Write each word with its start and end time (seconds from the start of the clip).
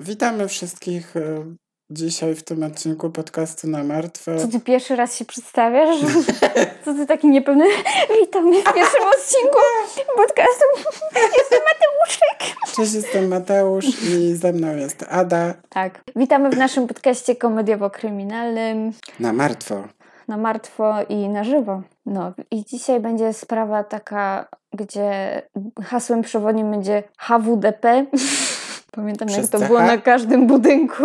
Witamy 0.00 0.48
wszystkich 0.48 1.16
e, 1.16 1.44
dzisiaj 1.90 2.34
w 2.34 2.42
tym 2.42 2.62
odcinku 2.62 3.10
podcastu 3.10 3.68
na 3.68 3.84
martwo. 3.84 4.38
Co 4.38 4.48
ty 4.48 4.60
pierwszy 4.60 4.96
raz 4.96 5.16
się 5.16 5.24
przedstawiasz? 5.24 6.00
Co 6.84 6.94
ty 6.94 7.06
taki 7.06 7.28
niepewny? 7.28 7.64
Witam 8.20 8.52
w 8.52 8.74
pierwszym 8.74 9.02
odcinku 9.16 9.58
podcastu. 10.16 10.90
Jestem 11.14 11.58
Mateuszek. 11.58 12.56
Cześć, 12.76 12.94
jestem 12.94 13.28
Mateusz 13.28 13.86
i 14.04 14.34
ze 14.34 14.52
mną 14.52 14.76
jest 14.76 15.04
Ada. 15.08 15.54
Tak. 15.68 16.00
Witamy 16.16 16.50
w 16.50 16.56
naszym 16.56 16.86
podcaście 16.86 17.34
komediowo-kryminalnym. 17.34 18.92
Na 19.20 19.32
martwo. 19.32 19.84
Na 20.32 20.38
martwo 20.38 20.94
i 21.08 21.28
na 21.28 21.44
żywo. 21.44 21.82
No 22.06 22.32
i 22.50 22.64
dzisiaj 22.64 23.00
będzie 23.00 23.32
sprawa 23.32 23.84
taka, 23.84 24.48
gdzie 24.74 25.42
hasłem 25.84 26.22
przewodnim 26.22 26.70
będzie 26.70 27.02
HWDP. 27.18 28.06
Pamiętam, 28.96 29.28
Przez 29.28 29.52
jak 29.52 29.60
to 29.60 29.66
było 29.66 29.82
na 29.82 29.98
każdym 29.98 30.46
budynku. 30.46 31.02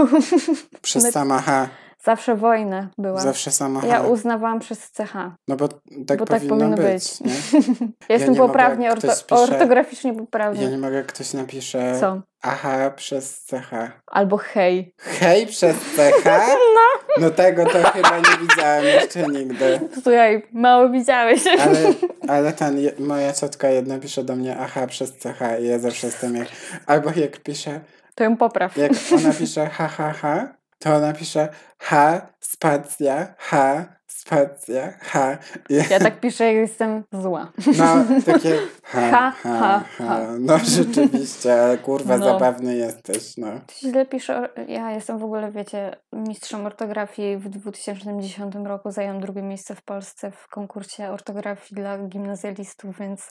Przez 0.81 1.11
sama 1.11 1.41
H. 1.41 1.67
Zawsze 2.07 2.35
wojna 2.35 2.89
była. 2.97 3.21
Zawsze 3.21 3.51
sama. 3.51 3.81
Ja 3.85 4.01
uznawałam 4.01 4.59
przez 4.59 4.79
CH. 4.79 5.13
No 5.47 5.55
bo 5.55 5.67
tak 6.07 6.19
bo 6.19 6.25
tak 6.25 6.27
powinno 6.41 6.55
powinno 6.55 6.77
być. 6.77 6.83
być. 6.83 7.21
Nie? 7.21 7.33
Ja 8.09 8.15
jestem 8.15 8.35
poprawnie, 8.35 8.91
orto- 8.91 9.07
pisze- 9.07 9.35
ortograficznie 9.35 10.13
poprawnie. 10.13 10.63
Ja 10.63 10.69
nie 10.69 10.77
mogę, 10.77 10.95
jak 10.95 11.05
ktoś 11.05 11.33
napisze 11.33 11.97
Co? 11.99 12.21
aha 12.41 12.89
przez 12.95 13.45
CH. 13.49 13.71
Albo 14.07 14.37
hej. 14.37 14.93
Hej 14.97 15.47
przez 15.47 15.75
CH? 15.77 16.23
No. 16.77 17.23
no 17.23 17.29
tego 17.29 17.65
to 17.65 17.83
chyba 17.83 18.17
nie 18.17 18.47
widziałem 18.47 18.85
jeszcze 18.85 19.27
nigdy. 19.27 19.79
Słuchaj, 19.93 20.47
mało 20.53 20.89
widziałeś. 20.89 21.41
Ale, 21.47 21.79
ale 22.37 22.53
ten, 22.53 22.79
je- 22.79 22.91
moja 22.99 23.33
ciotka 23.33 23.67
jedna 23.69 23.99
pisze 23.99 24.23
do 24.23 24.35
mnie 24.35 24.57
aha 24.59 24.87
przez 24.87 25.11
CH 25.11 25.61
i 25.61 25.67
ja 25.67 25.79
zawsze 25.79 26.07
jestem 26.07 26.35
jak, 26.35 26.47
albo 26.85 27.09
jak 27.15 27.37
pisze, 27.39 27.79
To 28.15 28.23
ją 28.23 28.37
popraw. 28.37 28.77
jak 28.77 28.91
ona 29.15 29.33
pisze 29.33 29.69
ha 29.69 29.87
ha 29.87 30.13
ha, 30.13 30.47
to 30.79 30.95
ona 30.95 31.13
pisze 31.13 31.49
ha 31.79 32.21
spacja, 32.39 33.33
ha 33.37 33.85
spacja, 34.07 34.93
ha. 35.01 35.37
I, 35.69 35.75
Ja 35.89 35.99
tak 35.99 36.19
piszę, 36.19 36.45
jak 36.45 36.55
jestem 36.55 37.03
zła. 37.13 37.51
No, 37.77 38.05
takie 38.25 38.57
Ha, 38.83 39.09
ha, 39.11 39.31
ha, 39.43 39.51
ha. 39.51 39.83
ha. 39.97 40.19
No 40.39 40.57
rzeczywiście, 40.59 41.63
ale 41.63 41.77
kurwa 41.77 42.17
No. 42.17 42.25
zabawny 42.25 42.75
jesteś, 42.75 43.37
no. 43.37 43.47
Ty 43.67 43.73
źle 43.89 44.05
piszę. 44.05 44.49
Ja 44.67 44.91
jestem 44.91 45.17
w 45.17 45.23
ogóle, 45.23 45.51
wiecie, 45.51 45.95
mistrzem 46.13 46.65
ortografii. 46.65 47.37
W 47.37 47.49
2010 47.49 48.55
roku 48.65 48.91
zająłem 48.91 49.21
drugie 49.21 49.41
miejsce 49.41 49.75
w 49.75 49.81
Polsce 49.81 50.31
w 50.31 50.47
konkursie 50.47 51.09
ortografii 51.09 51.75
dla 51.81 51.97
gimnazjalistów, 51.97 52.97
więc... 52.99 53.27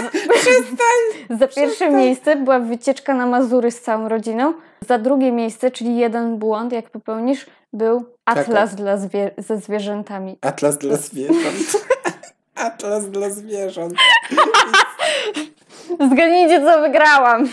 Za 1.40 1.48
pierwsze 1.48 1.90
miejsce 1.90 2.36
była 2.36 2.58
wycieczka 2.58 3.14
na 3.14 3.26
Mazury 3.26 3.70
z 3.70 3.80
całą 3.80 4.08
rodziną. 4.08 4.54
Za 4.88 4.98
drugie 4.98 5.32
miejsce, 5.32 5.70
czyli 5.70 5.96
jeden 5.96 6.36
błąd, 6.38 6.72
jak 6.72 6.90
popełnisz, 6.90 7.46
był 7.72 8.04
atlas 8.24 8.74
dla 8.74 8.96
zwie- 8.96 9.30
ze 9.38 9.56
zwierzętami. 9.56 10.38
Atlas 10.40 10.78
dla 10.78 10.96
zwierząt. 10.96 11.86
Atlas 12.54 13.10
dla 13.10 13.30
zwierząt. 13.30 13.94
Zgadnijcie, 16.12 16.60
co 16.64 16.80
wygrałam. 16.80 17.48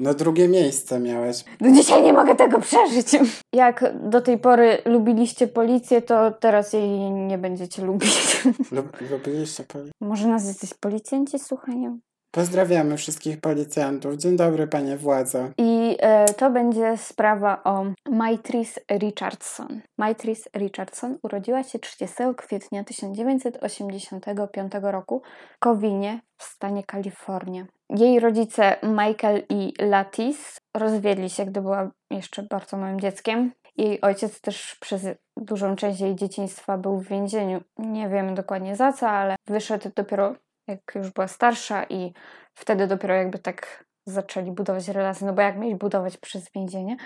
No 0.00 0.14
drugie 0.14 0.48
miejsce 0.48 1.00
miałeś. 1.00 1.44
Do 1.60 1.70
dzisiaj 1.70 2.02
nie 2.02 2.12
mogę 2.12 2.36
tego 2.36 2.60
przeżyć. 2.60 3.06
Jak 3.52 3.94
do 4.10 4.20
tej 4.20 4.38
pory 4.38 4.78
lubiliście 4.84 5.46
policję, 5.48 6.02
to 6.02 6.30
teraz 6.30 6.72
jej 6.72 7.10
nie 7.10 7.38
będziecie 7.38 7.82
lubić. 7.82 8.42
Lub, 8.72 9.10
lubiliście 9.10 9.64
poli- 9.64 9.90
Może 10.00 10.28
nas 10.28 10.46
jesteś 10.46 10.74
policjanci, 10.74 11.38
słuchają. 11.38 11.98
Pozdrawiamy 12.32 12.96
wszystkich 12.96 13.40
policjantów. 13.40 14.14
Dzień 14.16 14.36
dobry, 14.36 14.66
panie 14.66 14.96
władzo. 14.96 15.38
I 15.58 15.96
e, 16.00 16.24
to 16.34 16.50
będzie 16.50 16.96
sprawa 16.96 17.62
o 17.64 17.84
Maitris 18.10 18.78
Richardson. 18.98 19.80
Maitris 19.98 20.48
Richardson 20.56 21.18
urodziła 21.22 21.62
się 21.62 21.78
30 21.78 22.14
kwietnia 22.36 22.84
1985 22.84 24.72
roku 24.82 25.22
w 25.56 25.58
Kowinie 25.58 26.20
w 26.36 26.44
stanie 26.44 26.82
Kalifornia. 26.84 27.66
Jej 27.96 28.20
rodzice 28.20 28.76
Michael 28.82 29.42
i 29.48 29.74
Latis 29.80 30.60
rozwiedli 30.76 31.30
się, 31.30 31.44
gdy 31.44 31.60
była 31.60 31.90
jeszcze 32.10 32.42
bardzo 32.42 32.76
małym 32.76 33.00
dzieckiem. 33.00 33.52
Jej 33.76 34.00
ojciec 34.00 34.40
też 34.40 34.76
przez 34.80 35.06
dużą 35.36 35.76
część 35.76 36.00
jej 36.00 36.16
dzieciństwa 36.16 36.78
był 36.78 36.98
w 36.98 37.08
więzieniu. 37.08 37.60
Nie 37.78 38.08
wiemy 38.08 38.34
dokładnie 38.34 38.76
za 38.76 38.92
co, 38.92 39.08
ale 39.08 39.36
wyszedł 39.46 39.90
dopiero 39.96 40.34
jak 40.70 40.80
już 40.94 41.10
była 41.10 41.28
starsza 41.28 41.84
i 41.84 42.12
wtedy 42.54 42.86
dopiero 42.86 43.14
jakby 43.14 43.38
tak 43.38 43.84
zaczęli 44.06 44.50
budować 44.50 44.88
relacje, 44.88 45.26
no 45.26 45.32
bo 45.32 45.42
jak 45.42 45.58
mieli 45.58 45.76
budować 45.76 46.16
przez 46.16 46.50
więzienie. 46.54 46.96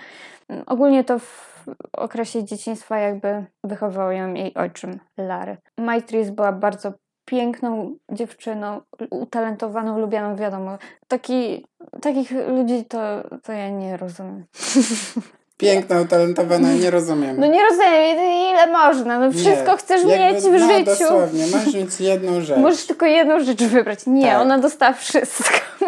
Ogólnie 0.65 1.03
to 1.03 1.19
w 1.19 1.65
okresie 1.93 2.43
dzieciństwa 2.43 2.97
jakby 2.97 3.45
wychowywał 3.63 4.11
ją 4.11 4.33
jej 4.33 4.53
ojczym 4.53 4.99
Lary. 5.17 5.57
Maitris 5.77 6.29
była 6.29 6.51
bardzo 6.51 6.93
piękną 7.25 7.95
dziewczyną, 8.11 8.81
utalentowaną, 9.09 9.99
lubianą, 9.99 10.35
wiadomo. 10.35 10.77
Taki, 11.07 11.65
takich 12.01 12.31
ludzi 12.47 12.85
to, 12.85 12.99
to 13.43 13.51
ja 13.51 13.69
nie 13.69 13.97
rozumiem. 13.97 14.43
Piękna, 15.57 16.01
utalentowana, 16.01 16.73
nie 16.73 16.91
rozumiem. 16.91 17.39
No 17.39 17.47
nie 17.47 17.63
rozumiem, 17.63 18.17
ile 18.51 18.67
można, 18.71 19.19
no 19.19 19.31
wszystko 19.31 19.71
Nie, 19.71 19.77
chcesz 19.77 20.03
jakby- 20.03 20.33
mieć 20.35 20.43
w 20.43 20.51
no, 20.51 20.73
życiu. 20.73 20.85
dosłownie, 20.85 21.47
masz 21.47 21.73
mieć 21.73 21.99
jedną 22.01 22.41
rzecz. 22.41 22.59
Możesz 22.59 22.87
tylko 22.87 23.05
jedną 23.05 23.39
rzecz 23.39 23.63
wybrać. 23.63 23.99
Nie, 24.07 24.27
Tak. 24.31 24.41
ona 24.41 24.57
dostała 24.57 24.93
wszystko. 24.93 25.57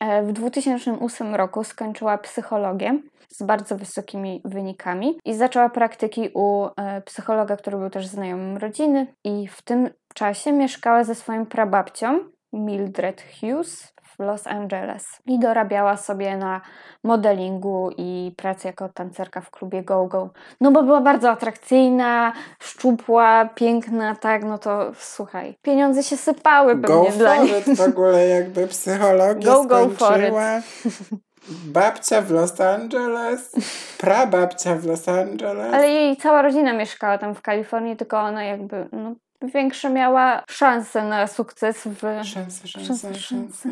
E, 0.00 0.22
w 0.22 0.32
2008 0.32 1.34
roku 1.34 1.64
skończyła 1.64 2.18
psychologię 2.18 2.98
z 3.32 3.42
bardzo 3.42 3.76
wysokimi 3.76 4.42
wynikami 4.44 5.18
i 5.24 5.34
zaczęła 5.34 5.68
praktyki 5.68 6.30
u 6.34 6.66
e, 6.76 7.00
psychologa, 7.02 7.56
który 7.56 7.76
był 7.76 7.90
też 7.90 8.06
znajomym 8.06 8.56
rodziny 8.56 9.06
i 9.24 9.48
w 9.48 9.62
tym 9.62 9.90
czasie 10.14 10.52
mieszkała 10.52 11.04
ze 11.04 11.14
swoją 11.14 11.46
prababcią 11.46 12.18
Mildred 12.52 13.22
Hughes 13.40 13.92
w 14.02 14.18
Los 14.18 14.46
Angeles 14.46 15.04
i 15.26 15.38
dorabiała 15.38 15.96
sobie 15.96 16.36
na 16.36 16.60
modelingu 17.04 17.90
i 17.96 18.34
pracy 18.36 18.68
jako 18.68 18.88
tancerka 18.88 19.40
w 19.40 19.50
klubie 19.50 19.82
Go-Go. 19.82 20.30
No 20.60 20.70
bo 20.70 20.82
była 20.82 21.00
bardzo 21.00 21.30
atrakcyjna, 21.30 22.32
szczupła, 22.58 23.48
piękna, 23.54 24.14
tak, 24.16 24.44
no 24.44 24.58
to 24.58 24.92
słuchaj, 24.94 25.54
pieniądze 25.62 26.02
się 26.02 26.16
sypały 26.16 26.76
Go 26.76 27.04
pewnie 27.04 27.18
dla 27.18 27.34
for 27.34 27.44
niej. 27.44 27.60
it 27.60 27.76
w 27.76 27.80
ogóle 27.80 28.28
jakby 28.28 28.66
psychologię 28.66 29.44
Go, 29.44 29.64
go 29.64 29.88
for 29.88 29.94
skończyła. 29.94 30.60
Babcia 31.50 32.22
w 32.22 32.30
Los 32.30 32.60
Angeles, 32.60 33.52
prababcia 33.98 34.74
w 34.74 34.86
Los 34.86 35.08
Angeles. 35.08 35.74
Ale 35.74 35.90
jej 35.90 36.16
cała 36.16 36.42
rodzina 36.42 36.72
mieszkała 36.72 37.18
tam 37.18 37.34
w 37.34 37.42
Kalifornii, 37.42 37.96
tylko 37.96 38.20
ona 38.20 38.44
jakby 38.44 38.88
no, 38.92 39.14
większe 39.42 39.90
miała 39.90 40.44
szanse 40.50 41.04
na 41.04 41.26
sukces 41.26 41.76
w... 41.86 42.24
Szanse, 42.24 42.68
szanse, 42.68 42.86
Szanse, 42.86 43.14
szanse. 43.14 43.68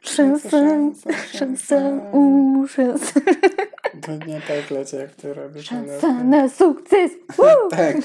Szanse, 0.00 0.50
szanse, 0.50 1.12
szanse, 1.38 2.00
uuu, 2.12 2.66
szanse, 2.66 3.20
To 4.02 4.12
nie 4.26 4.40
tak 4.40 4.70
leci, 4.70 4.96
jak 4.96 5.10
ty 5.14 5.34
robisz. 5.34 5.64
szanse 5.64 6.12
na 6.24 6.48
sukces. 6.48 7.10
Uuu. 7.38 7.70
Tak, 7.76 7.96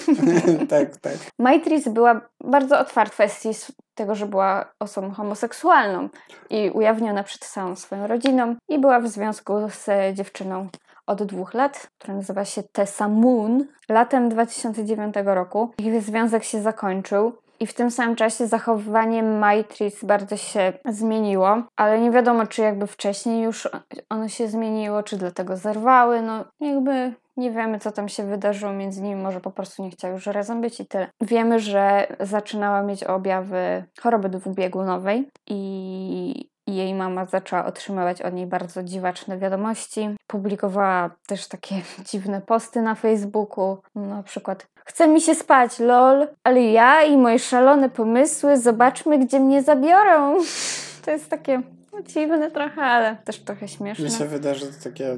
tak, 0.69 0.97
tak. 0.97 1.13
Maitris 1.39 1.87
była 1.87 2.21
bardzo 2.43 2.79
otwarta 2.79 3.11
w 3.11 3.13
kwestii 3.13 3.49
tego, 3.95 4.15
że 4.15 4.25
była 4.25 4.71
osobą 4.79 5.11
homoseksualną 5.11 6.09
i 6.49 6.69
ujawniona 6.69 7.23
przed 7.23 7.45
całą 7.45 7.75
swoją 7.75 8.07
rodziną 8.07 8.55
i 8.69 8.79
była 8.79 8.99
w 8.99 9.07
związku 9.07 9.53
z 9.69 10.15
dziewczyną 10.15 10.67
od 11.07 11.23
dwóch 11.23 11.53
lat, 11.53 11.87
która 11.97 12.13
nazywa 12.13 12.45
się 12.45 12.63
Tessa 12.63 13.07
Moon. 13.07 13.65
Latem 13.89 14.29
2009 14.29 15.15
roku 15.25 15.71
ich 15.77 16.01
związek 16.01 16.43
się 16.43 16.61
zakończył 16.61 17.33
i 17.61 17.67
w 17.67 17.73
tym 17.73 17.91
samym 17.91 18.15
czasie 18.15 18.47
zachowywanie 18.47 19.23
Maitris 19.23 20.05
bardzo 20.05 20.37
się 20.37 20.73
zmieniło, 20.85 21.63
ale 21.75 22.01
nie 22.01 22.11
wiadomo, 22.11 22.47
czy 22.47 22.61
jakby 22.61 22.87
wcześniej 22.87 23.43
już 23.43 23.69
ono 24.09 24.27
się 24.27 24.47
zmieniło, 24.47 25.03
czy 25.03 25.17
dlatego 25.17 25.57
zerwały, 25.57 26.21
no 26.21 26.45
jakby 26.59 27.13
nie 27.37 27.51
wiemy, 27.51 27.79
co 27.79 27.91
tam 27.91 28.09
się 28.09 28.23
wydarzyło 28.23 28.73
między 28.73 29.01
nimi, 29.01 29.21
może 29.21 29.41
po 29.41 29.51
prostu 29.51 29.83
nie 29.83 29.91
chciała 29.91 30.13
już 30.13 30.25
razem 30.25 30.61
być 30.61 30.79
i 30.79 30.85
tyle. 30.85 31.07
Wiemy, 31.21 31.59
że 31.59 32.07
zaczynała 32.19 32.81
mieć 32.83 33.03
objawy 33.03 33.83
choroby 34.01 34.29
dwubiegunowej 34.29 35.29
i 35.49 36.50
i 36.71 36.75
jej 36.75 36.93
mama 36.93 37.25
zaczęła 37.25 37.65
otrzymywać 37.65 38.21
od 38.21 38.33
niej 38.33 38.45
bardzo 38.45 38.83
dziwaczne 38.83 39.37
wiadomości. 39.37 40.09
Publikowała 40.27 41.09
też 41.27 41.47
takie 41.47 41.75
dziwne 42.11 42.41
posty 42.41 42.81
na 42.81 42.95
Facebooku, 42.95 43.77
na 43.95 44.23
przykład 44.23 44.71
Chce 44.85 45.07
mi 45.07 45.21
się 45.21 45.35
spać, 45.35 45.79
lol, 45.79 46.27
ale 46.43 46.61
ja 46.61 47.03
i 47.03 47.17
moje 47.17 47.39
szalone 47.39 47.89
pomysły, 47.89 48.57
zobaczmy, 48.57 49.19
gdzie 49.19 49.39
mnie 49.39 49.63
zabiorą. 49.63 50.37
To 51.05 51.11
jest 51.11 51.29
takie 51.29 51.61
no, 51.93 52.01
dziwne 52.01 52.51
trochę, 52.51 52.81
ale 52.81 53.15
też 53.15 53.39
trochę 53.39 53.67
śmieszne. 53.67 54.05
Mi 54.05 54.11
się 54.11 54.25
wydaje, 54.25 54.55
że 54.55 54.65
to 54.65 54.83
takie 54.83 55.17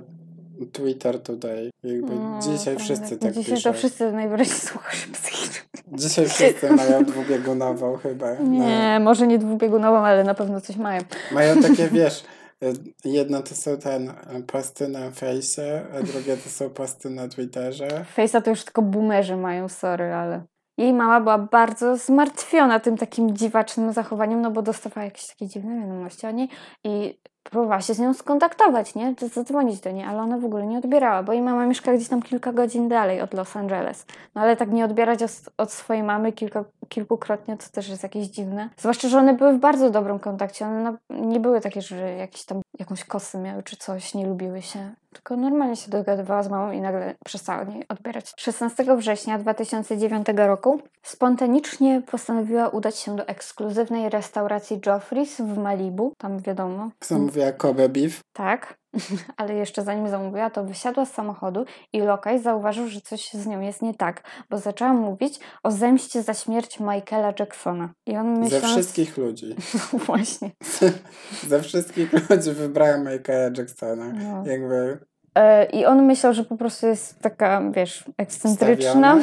Twitter 0.72 1.20
tutaj. 1.24 1.70
Jakby 1.84 2.16
No, 2.16 2.40
dzisiaj 2.42 2.76
prawda. 2.76 2.84
wszyscy 2.84 3.18
tak 3.18 3.34
Dzisiaj 3.34 3.56
piszą. 3.56 3.70
to 3.72 3.78
wszyscy 3.78 4.12
najwyraźniej 4.12 4.60
słuchają 4.70 5.02
psychicznie. 5.14 5.62
Dzisiaj 5.94 6.26
wszyscy 6.28 6.72
mają 6.72 7.04
dwubiegunową 7.04 7.98
chyba. 7.98 8.34
No. 8.34 8.50
Nie, 8.50 9.00
może 9.02 9.28
nie 9.28 9.40
dwubiegunową, 9.40 9.98
ale 9.98 10.24
na 10.24 10.34
pewno 10.34 10.62
coś 10.62 10.76
mają. 10.76 11.02
Mają 11.32 11.62
takie, 11.62 11.88
wiesz, 12.00 12.24
y, 12.64 12.74
jedno 13.06 13.42
to 13.42 13.56
są 13.56 13.78
ten 13.78 14.10
y, 14.10 14.14
posty 14.48 14.88
na 14.88 15.12
fejsie, 15.12 15.82
a 16.00 16.04
drugie 16.04 16.38
to 16.38 16.50
są 16.50 16.70
posty 16.70 17.10
na 17.10 17.28
Twitterze. 17.28 18.06
Face'a 18.18 18.42
to 18.42 18.50
już 18.50 18.64
tylko 18.64 18.82
boomerzy 18.82 19.36
mają, 19.36 19.70
sorry, 19.70 20.14
ale... 20.14 20.44
Jej 20.78 20.94
mama 20.94 21.22
była 21.22 21.38
bardzo 21.38 21.98
zmartwiona 21.98 22.80
tym 22.80 22.98
takim 22.98 23.36
dziwacznym 23.38 23.94
zachowaniem, 23.94 24.42
no 24.42 24.52
bo 24.52 24.62
dostawała 24.62 25.06
jakieś 25.06 25.28
takie 25.28 25.48
dziwne 25.48 25.80
wiadomości 25.82 26.28
o 26.28 26.32
niej 26.32 26.50
i 26.84 27.20
próbowała 27.44 27.82
się 27.82 27.94
z 27.94 28.00
nią 28.00 28.14
skontaktować, 28.14 28.96
nie? 28.96 29.16
Zadzwonić 29.34 29.80
do 29.80 29.92
niej, 29.92 30.06
ale 30.06 30.22
ona 30.22 30.38
w 30.38 30.46
ogóle 30.46 30.68
nie 30.68 30.78
odbierała, 30.78 31.24
bo 31.24 31.34
jej 31.34 31.42
mama 31.42 31.66
mieszka 31.66 31.94
gdzieś 31.94 32.08
tam 32.08 32.22
kilka 32.22 32.54
godzin 32.54 32.90
dalej 32.90 33.22
od 33.22 33.34
Los 33.34 33.56
Angeles. 33.56 34.06
No 34.36 34.42
ale 34.42 34.56
tak 34.56 34.72
nie 34.72 34.86
odbierać 34.86 35.24
od, 35.24 35.32
od 35.58 35.72
swojej 35.72 36.04
mamy 36.04 36.32
kilka, 36.32 36.64
kilkukrotnie 36.94 37.58
to 37.58 37.66
też 37.72 37.90
jest 37.90 38.04
jakieś 38.04 38.28
dziwne. 38.28 38.70
Zwłaszcza, 38.78 39.10
że 39.10 39.18
one 39.18 39.34
były 39.34 39.54
w 39.54 39.60
bardzo 39.60 39.90
dobrym 39.90 40.20
kontakcie. 40.20 40.66
One 40.66 40.98
nie 41.10 41.40
były 41.40 41.62
takie, 41.62 41.82
że 41.82 42.14
jakieś 42.14 42.46
tam 42.46 42.62
jakąś 42.80 43.04
kosy 43.04 43.38
miały 43.38 43.64
czy 43.64 43.78
coś, 43.78 44.14
nie 44.14 44.28
lubiły 44.28 44.62
się. 44.62 44.94
Tylko 45.14 45.38
normalnie 45.38 45.76
się 45.76 45.92
dogadywała 45.92 46.44
z 46.44 46.50
mamą 46.50 46.72
i 46.72 46.82
nagle 46.82 47.16
przestała 47.26 47.64
niej 47.64 47.88
odbierać. 47.88 48.34
16 48.38 48.96
września 48.98 49.38
2009 49.38 50.28
roku 50.36 50.82
spontanicznie 51.04 52.02
postanowiła 52.02 52.70
udać 52.70 52.98
się 52.98 53.16
do 53.16 53.28
ekskluzywnej 53.28 54.10
restauracji 54.10 54.80
Joffrey's 54.80 55.44
w 55.54 55.58
Malibu. 55.58 56.14
Tam 56.18 56.40
wiadomo. 56.40 56.90
Zamówiła 57.02 57.52
Kobe 57.52 57.90
Beef. 57.90 58.20
Tak, 58.34 58.78
ale 59.38 59.54
jeszcze 59.54 59.82
zanim 59.82 60.10
zamówiła, 60.10 60.50
to 60.50 60.64
wysiadła 60.64 61.06
z 61.06 61.14
samochodu 61.14 61.66
i 61.94 62.00
lokaj 62.02 62.40
zauważył, 62.40 62.88
że 62.88 63.02
coś 63.02 63.30
z 63.34 63.46
nią 63.48 63.62
jest 63.62 63.82
nie 63.82 63.94
tak, 63.94 64.24
bo 64.50 64.58
zaczęła 64.58 64.94
mówić 64.94 65.40
o 65.64 65.72
zemście 65.72 66.22
za 66.24 66.34
śmierć 66.34 66.80
Michaela 66.80 67.34
Jacksona. 67.40 67.90
I 68.06 68.18
on 68.18 68.36
Ze 68.36 68.42
myślał... 68.56 68.72
wszystkich 68.72 69.18
ludzi. 69.24 69.56
Właśnie. 69.94 70.52
Ze 71.50 71.62
wszystkich 71.62 72.30
ludzi 72.30 72.52
wybrała 72.52 72.98
Michaela 72.98 73.50
Jacksona. 73.58 74.06
No. 74.14 74.44
Jakby 74.46 75.00
E, 75.36 75.66
I 75.66 75.86
on 75.86 76.06
myślał, 76.06 76.34
że 76.34 76.44
po 76.44 76.58
prostu 76.58 76.88
jest 76.88 77.20
taka, 77.20 77.62
wiesz, 77.72 78.04
ekscentryczna. 78.18 79.14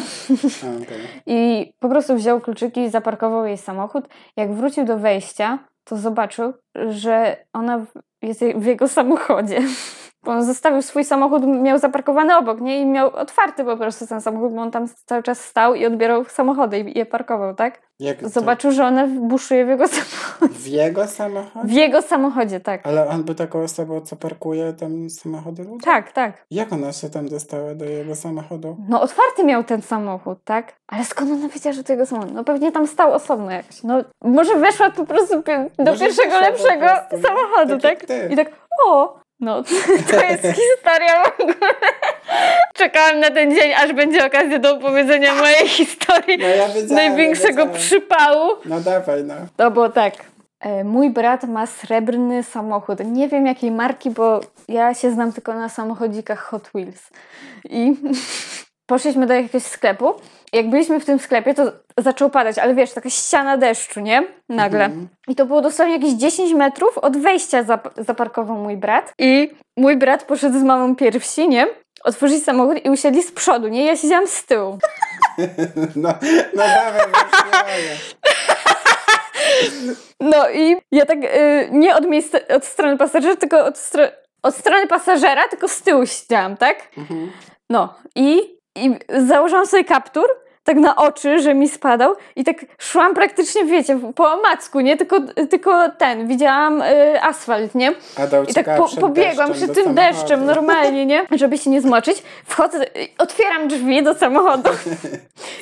okej. 0.61 0.99
I 1.27 1.73
po 1.79 1.89
prostu 1.89 2.17
wziął 2.17 2.41
kluczyki 2.41 2.81
i 2.81 2.91
zaparkował 2.91 3.47
jej 3.47 3.59
samochód. 3.59 4.09
Jak 4.37 4.55
wrócił 4.55 4.85
do 4.85 4.99
wejścia, 4.99 5.59
to 5.85 5.97
zobaczył, 5.97 6.53
że 6.89 7.37
ona 7.53 7.87
jest 8.23 8.41
w 8.57 8.65
jego 8.65 8.89
samochodzie. 8.89 9.63
Bo 10.25 10.33
on 10.33 10.45
zostawił 10.45 10.83
swój 10.83 11.05
samochód, 11.05 11.47
miał 11.47 11.79
zaparkowany 11.79 12.37
obok, 12.37 12.61
nie? 12.61 12.81
I 12.81 12.87
miał 12.87 13.17
otwarty 13.17 13.65
po 13.65 13.77
prostu 13.77 14.07
ten 14.07 14.21
samochód, 14.21 14.55
bo 14.55 14.63
on 14.63 14.71
tam 14.71 14.87
cały 15.07 15.23
czas 15.23 15.45
stał 15.45 15.75
i 15.75 15.87
odbierał 15.87 16.25
samochody 16.25 16.79
i 16.79 16.99
je 16.99 17.07
parkował, 17.07 17.55
tak? 17.55 17.81
Jak 18.01 18.21
to? 18.21 18.29
Zobaczył, 18.29 18.73
że 18.73 18.85
ona 18.85 19.07
buszuje 19.07 19.65
w 19.65 19.69
jego 19.69 19.85
samochodzie. 19.89 20.55
W 20.55 20.67
jego 20.67 21.07
samochodzie? 21.07 21.69
W 21.69 21.73
jego 21.73 22.03
samochodzie, 22.03 22.61
tak. 22.61 22.87
Ale 22.87 23.09
on 23.09 23.25
był 23.25 23.35
taką 23.35 23.63
osobą, 23.63 24.01
co 24.01 24.17
parkuje 24.17 24.73
tam 24.73 25.11
samochody 25.11 25.65
ludzi? 25.65 25.85
Tak, 25.85 26.13
tak. 26.13 26.45
Jak 26.51 26.73
ona 26.73 26.93
się 26.93 27.11
tam 27.11 27.29
dostała 27.29 27.75
do 27.75 27.85
jego 27.85 28.17
samochodu? 28.17 28.77
No 28.89 29.01
otwarty 29.03 29.45
miał 29.45 29.65
ten 29.65 29.83
samochód, 29.83 30.39
tak? 30.45 30.73
Ale 30.89 31.05
skąd 31.05 31.31
ona 31.31 31.49
wiedziała, 31.49 31.73
że 31.73 31.85
to 31.85 31.93
jego 31.93 32.07
samochód? 32.07 32.33
No 32.33 32.45
pewnie 32.45 32.73
tam 32.73 32.87
stał 32.87 33.13
osobno 33.13 33.51
jakoś. 33.51 33.83
No 33.83 34.05
może 34.25 34.57
weszła 34.57 34.91
po 34.91 35.07
prostu 35.07 35.43
do 35.79 35.85
Może 35.91 36.05
pierwszego 36.05 36.41
lepszego 36.41 36.87
samochodu, 37.23 37.79
tak 37.79 38.07
tak? 38.07 38.31
I 38.31 38.37
tak, 38.37 38.51
o, 38.87 39.20
no 39.41 39.63
to 40.11 40.21
jest 40.25 40.43
historia 40.43 41.23
w 41.39 41.41
ogóle. 41.41 41.57
Czekałam 42.75 43.21
na 43.21 43.31
ten 43.31 43.55
dzień, 43.55 43.73
aż 43.73 43.93
będzie 43.93 44.27
okazja 44.27 44.59
do 44.59 44.77
opowiedzenia 44.77 45.35
mojej 45.35 45.69
historii. 45.69 46.39
No 46.39 46.47
ja 46.49 46.69
Największego 46.91 47.49
wiedziałem. 47.67 47.73
przypału. 47.81 48.51
No 48.65 48.81
dawaj, 48.81 49.25
no. 49.25 49.35
To 49.57 49.71
było 49.71 49.89
tak. 49.89 50.15
E, 50.61 50.85
Mój 50.85 51.11
brat 51.11 51.45
ma 51.45 51.67
srebrny 51.67 52.43
samochód. 52.43 52.99
Nie 53.05 53.29
wiem 53.29 53.47
jakiej 53.47 53.71
marki, 53.71 54.11
bo 54.11 54.41
ja 54.69 54.95
się 54.95 55.11
znam 55.11 55.33
tylko 55.33 55.55
na 55.55 55.69
samochodzikach 55.69 56.39
Hot 56.43 56.71
Wheels. 56.75 57.11
I 57.71 57.97
poszliśmy 58.91 59.27
do 59.27 59.35
jakiegoś 59.35 59.63
sklepu. 59.63 60.15
Jak 60.53 60.71
byliśmy 60.71 61.01
w 61.01 61.05
tym 61.05 61.19
sklepie, 61.19 61.55
to 61.55 61.63
zaczął 61.99 62.31
padać, 62.31 62.59
ale 62.59 62.75
wiesz, 62.75 62.93
taka 62.93 63.11
ściana 63.11 63.57
deszczu, 63.57 64.01
nie? 64.01 64.23
Nagle. 64.49 64.85
Mhm. 64.85 65.09
I 65.29 65.35
to 65.35 65.47
było 65.47 65.61
dosłownie 65.61 65.95
jakieś 65.95 66.13
10 66.13 66.53
metrów 66.55 66.99
od 66.99 67.17
wejścia 67.17 67.63
zap- 67.63 68.05
zaparkował 68.05 68.57
mój 68.57 68.77
brat. 68.77 69.13
I 69.19 69.51
mój 69.77 69.97
brat 69.97 70.25
poszedł 70.25 70.59
z 70.59 70.63
mamą 70.63 70.97
pierwsi, 70.97 71.49
nie? 71.49 71.67
Otworzyli 72.05 72.41
samochód 72.41 72.85
i 72.85 72.91
usiedli 72.91 73.23
z 73.23 73.33
przodu, 73.33 73.69
nie? 73.69 73.87
Ja 73.87 73.97
siedziałam 73.97 74.27
z 74.27 74.45
tyłu. 74.47 74.79
No, 75.97 76.15
no 76.55 76.63
dawaj. 76.67 77.01
No 80.21 80.51
i 80.51 80.77
ja 80.93 81.07
tak 81.07 81.19
y, 81.25 81.69
nie 81.73 81.97
od 81.97 82.07
miejsca, 82.09 82.39
od 82.57 82.65
strony 82.65 82.97
pasażera, 82.99 83.37
tylko 83.37 83.65
od, 83.65 83.75
stro- 83.75 84.11
od 84.43 84.57
strony 84.57 84.87
pasażera, 84.87 85.49
tylko 85.49 85.69
z 85.69 85.83
tyłu 85.83 86.07
siedziałam, 86.07 86.57
tak? 86.57 86.89
Mhm. 86.99 87.33
No 87.71 87.95
i, 88.17 88.41
i 88.77 88.97
założyłam 89.19 89.67
sobie 89.67 89.85
kaptur, 89.85 90.27
tak 90.65 90.77
na 90.77 90.97
oczy, 90.97 91.41
że 91.43 91.55
mi 91.55 91.69
spadał 91.69 92.15
i 92.37 92.45
tak 92.45 92.57
szłam 92.79 93.15
praktycznie, 93.15 93.65
wiecie, 93.65 94.01
po 94.15 94.33
omacku, 94.33 94.81
nie? 94.81 94.97
Tylko, 94.97 95.17
tylko 95.51 95.89
ten, 95.89 96.29
widziałam 96.29 96.83
y, 96.83 97.23
asfalt, 97.23 97.75
nie? 97.75 97.93
I 98.49 98.55
tak 98.55 98.77
po, 98.77 98.89
pobiegłam 99.01 99.53
przy 99.53 99.69
tym 99.69 99.95
deszczem 99.95 100.47
normalnie, 100.47 101.07
nie? 101.07 101.27
Żeby 101.31 101.59
się 101.59 101.71
nie 101.71 101.81
zmoczyć. 101.81 102.23
Wchodzę, 102.45 102.79
otwieram 103.19 103.69
drzwi 103.69 104.03
do 104.03 104.15
samochodu 104.15 104.71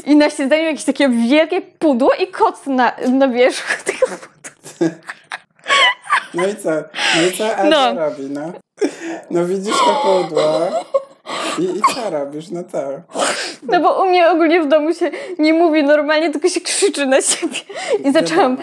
i 0.06 0.16
na 0.16 0.30
siedzeniu 0.30 0.64
jakieś 0.64 0.84
takie 0.84 1.08
wielkie 1.08 1.60
pudło 1.60 2.10
i 2.14 2.26
kot 2.26 2.66
na, 2.66 2.92
na 3.08 3.28
wierzchu 3.28 3.72
tego 3.84 4.06
pudła. 4.06 4.88
No 6.34 6.46
i 6.46 6.56
co? 6.56 6.70
No 7.16 7.22
i 7.32 7.36
co 7.36 7.56
Ania 7.56 7.92
No. 7.92 8.00
robi, 8.00 8.30
no? 8.30 8.52
No 9.30 9.46
widzisz 9.46 9.76
to 9.78 10.02
pudło 10.02 10.42
i, 11.58 11.62
i 11.62 11.82
co 11.94 12.10
robisz, 12.10 12.48
no 12.50 12.60
co? 12.72 12.78
No 13.62 13.80
bo 13.80 14.02
u 14.02 14.06
mnie 14.06 14.30
ogólnie 14.30 14.60
w 14.60 14.66
domu 14.68 14.94
się 14.94 15.10
nie 15.38 15.52
mówi 15.54 15.84
normalnie, 15.84 16.30
tylko 16.30 16.48
się 16.48 16.60
krzyczy 16.60 17.06
na 17.06 17.20
siebie. 17.22 17.56
I 18.04 18.12
zaczęłam, 18.12 18.56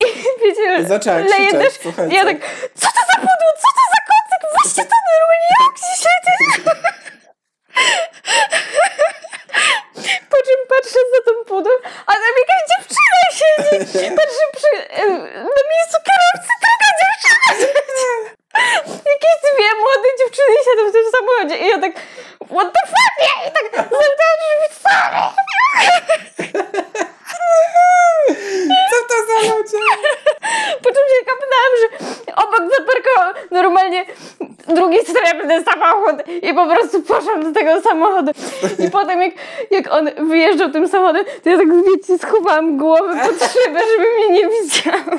i 0.00 0.06
wiecie, 0.44 0.76
I 0.80 0.86
zaczęła 0.86 1.16
leje 1.16 1.30
krzyczeć, 1.30 1.52
deszcz. 1.52 1.80
słuchajcie. 1.82 2.14
I 2.14 2.16
ja 2.18 2.24
tak, 2.24 2.36
co 2.74 2.86
to 2.86 3.00
za 3.10 3.14
pudło, 3.16 3.50
co 3.62 3.68
to 3.76 3.82
za 3.94 4.00
kocyk, 4.10 4.42
weźcie 4.64 4.82
to 4.90 4.96
normalnie, 5.12 5.50
jak 5.60 5.76
się 5.78 5.94
siedzieć. 6.04 6.64
Po 10.30 10.36
czym 10.46 10.60
patrzę 10.68 10.98
za 11.12 11.20
tą 11.26 11.44
pudło, 11.44 11.72
a 12.06 12.12
tam 12.12 12.32
jakaś 12.42 12.62
dziewczyna 12.72 13.20
siedzi. 13.40 14.16
Patrzę 14.16 14.44
przy, 14.56 14.88
em, 15.02 15.12
na 15.56 15.62
miejscu 15.72 15.96
kierowcy, 16.08 16.52
druga 16.62 16.88
dziewczyna 17.00 17.48
siedzi. 17.60 17.72
Jakieś 19.12 19.36
dwie 19.44 19.70
młode 19.80 20.08
dziewczyny 20.18 20.56
siedzą 20.66 20.82
w 20.90 20.92
tym 20.92 21.04
samochodzie 21.16 21.56
i 21.64 21.68
ja 21.70 21.78
tak, 21.80 21.92
what 22.56 22.68
the 22.74 22.82
fuck, 22.92 23.12
nie? 23.24 23.48
I 23.48 23.50
tak 23.56 23.66
zamknęłam 23.76 24.36
drzwi, 24.42 24.68
sorry. 24.82 25.22
Co 28.90 28.96
to 29.08 29.14
za 29.26 29.54
ludzie? 29.56 29.78
Po 30.82 30.88
czym 30.88 31.04
się 31.12 31.24
kapnęłam, 31.26 31.72
że 31.80 31.86
obok 32.36 32.62
zaparkował 32.78 33.44
normalnie 33.50 34.04
drugi 34.68 34.98
srebrny 35.06 35.64
samochód 35.64 36.16
i 36.42 36.54
po 36.54 36.66
prostu 36.66 37.02
poszłam 37.02 37.54
samochodu. 38.06 38.32
I 38.86 38.90
potem 38.90 39.22
jak, 39.22 39.34
jak 39.70 39.92
on 39.92 40.28
wyjeżdżał 40.28 40.70
tym 40.70 40.88
samochodem, 40.88 41.24
to 41.42 41.50
ja 41.50 41.56
tak 41.56 41.68
wiecie, 41.84 42.18
schowałam 42.18 42.78
głowę 42.78 43.16
pod 43.22 43.50
szybę, 43.52 43.80
żeby 43.92 44.06
mnie 44.16 44.28
nie 44.30 44.48
widział. 44.48 45.18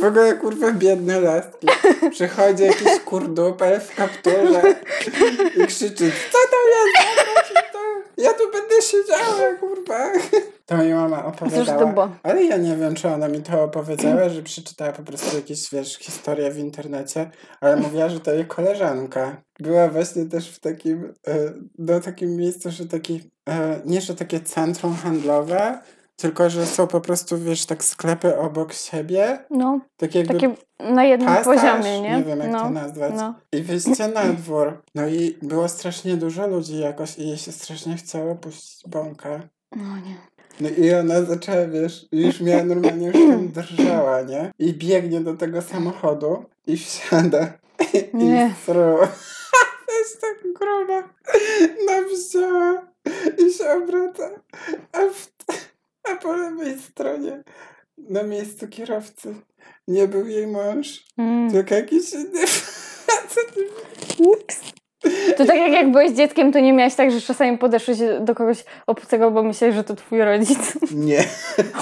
W 0.00 0.04
ogóle 0.04 0.34
kurwa 0.34 0.72
biedne 0.72 1.20
laski. 1.20 1.66
Przychodzi 2.10 2.62
jakiś 2.62 3.00
kurdupel 3.04 3.80
w 3.80 3.94
kapturze 3.94 4.62
i 5.56 5.66
krzyczy, 5.66 6.12
co 6.32 6.38
to 6.50 6.56
jest? 6.68 7.18
Zobaczcie 7.18 7.54
to. 7.72 7.78
Ja 8.16 8.34
tu 8.34 8.50
będę 8.52 8.82
siedziała, 8.82 9.54
kurwa. 9.60 10.10
To 10.66 10.76
mi 10.76 10.94
mama 10.94 11.32
Cóż 11.56 11.67
to 11.78 11.86
było? 11.86 12.08
Ale 12.22 12.44
ja 12.44 12.56
nie 12.56 12.76
wiem, 12.76 12.94
czy 12.94 13.08
ona 13.08 13.28
mi 13.28 13.42
to 13.42 13.62
opowiedziała, 13.62 14.28
że 14.28 14.42
przeczytała 14.42 14.92
po 14.92 15.02
prostu 15.02 15.36
jakieś, 15.36 15.70
wiesz, 15.72 15.98
historię 15.98 16.50
w 16.50 16.58
internecie, 16.58 17.30
ale 17.60 17.76
mówiła, 17.76 18.08
że 18.08 18.20
to 18.20 18.32
jej 18.32 18.46
koleżanka. 18.46 19.42
Była 19.60 19.88
właśnie 19.88 20.26
też 20.26 20.50
w 20.50 20.60
takim, 20.60 21.14
do 21.78 22.00
takim 22.00 22.36
miejscu, 22.36 22.70
że 22.70 22.86
taki, 22.86 23.30
e, 23.48 23.80
nie, 23.84 24.00
że 24.00 24.14
takie 24.14 24.40
centrum 24.40 24.94
handlowe, 24.94 25.78
tylko, 26.20 26.50
że 26.50 26.66
są 26.66 26.86
po 26.86 27.00
prostu, 27.00 27.38
wiesz, 27.38 27.66
tak 27.66 27.84
sklepy 27.84 28.38
obok 28.38 28.72
siebie, 28.72 29.38
No, 29.50 29.80
tak 29.96 30.14
jakby 30.14 30.34
takie 30.34 30.54
na 30.80 31.04
jednym 31.04 31.28
pasaż, 31.28 31.44
poziomie, 31.44 32.00
nie? 32.00 32.16
nie 32.16 32.24
wiem 32.24 32.38
jak 32.38 32.50
no, 32.50 32.60
to 32.60 32.70
nazwać. 32.70 33.12
No. 33.16 33.34
I 33.52 33.62
wyjście 33.62 34.08
na 34.08 34.24
dwór. 34.24 34.82
No 34.94 35.06
i 35.06 35.38
było 35.42 35.68
strasznie 35.68 36.16
dużo 36.16 36.46
ludzi 36.46 36.78
jakoś 36.78 37.18
i 37.18 37.28
jej 37.28 37.38
się 37.38 37.52
strasznie 37.52 37.96
chciało 37.96 38.34
puścić 38.34 38.88
bąka. 38.88 39.40
no 39.76 39.96
nie. 39.96 40.16
No 40.60 40.68
i 40.68 40.94
ona 40.94 41.22
zaczęła, 41.22 41.66
wiesz, 41.66 42.06
już 42.12 42.40
miała 42.40 42.64
normalnie 42.64 43.06
już 43.06 43.16
tam 43.16 43.48
drżała, 43.48 44.22
nie? 44.22 44.50
I 44.58 44.74
biegnie 44.74 45.20
do 45.20 45.34
tego 45.36 45.62
samochodu 45.62 46.44
i 46.66 46.76
wsiada. 46.76 47.52
I 47.94 48.16
Nie. 48.16 48.54
To 49.86 49.98
jest 49.98 50.20
tak 50.20 50.52
gruba. 50.52 51.08
No 51.86 51.92
wzięła 52.16 52.82
i 53.38 53.52
się 53.52 53.70
obraca. 53.70 54.30
A 54.92 54.98
A, 54.98 55.10
w, 55.10 55.28
a 56.12 56.16
po 56.16 56.36
lewej 56.36 56.78
stronie, 56.78 57.42
na 57.98 58.22
miejscu 58.22 58.68
kierowcy, 58.68 59.34
nie 59.88 60.08
był 60.08 60.26
jej 60.26 60.46
mąż, 60.46 61.04
Mm. 61.18 61.50
tylko 61.52 61.74
jakiś 61.74 62.12
inny 62.12 62.46
facet. 62.46 63.54
Ups. 64.18 64.60
To 65.36 65.46
tak 65.46 65.56
jak, 65.56 65.72
jak 65.72 65.90
byłeś 65.90 66.10
dzieckiem, 66.10 66.52
to 66.52 66.60
nie 66.60 66.72
miałeś 66.72 66.94
tak, 66.94 67.10
że 67.10 67.20
czasami 67.20 67.58
podeszłeś 67.58 67.98
do 68.20 68.34
kogoś 68.34 68.64
obcego, 68.86 69.30
bo 69.30 69.42
myślałeś, 69.42 69.76
że 69.76 69.84
to 69.84 69.94
twój 69.94 70.22
rodzic. 70.22 70.78
Nie. 70.92 71.24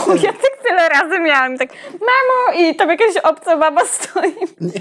O, 0.08 0.14
ja 0.26 0.32
tak 0.32 0.62
tyle 0.68 0.88
razy 0.88 1.20
miałam, 1.20 1.58
tak 1.58 1.68
mamo 1.92 2.60
i 2.62 2.74
tam 2.74 2.88
jakaś 2.88 3.16
obca 3.16 3.56
baba 3.56 3.84
stoi. 3.84 4.34
Nie. 4.60 4.80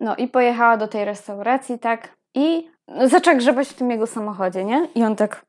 No 0.00 0.16
i 0.16 0.28
pojechała 0.28 0.76
do 0.76 0.88
tej 0.88 1.04
restauracji, 1.04 1.78
tak, 1.78 2.08
i 2.34 2.70
zaczęła 3.04 3.36
grzebać 3.36 3.68
w 3.68 3.74
tym 3.74 3.90
jego 3.90 4.06
samochodzie, 4.06 4.64
nie? 4.64 4.88
I 4.94 5.04
on 5.04 5.16
tak, 5.16 5.44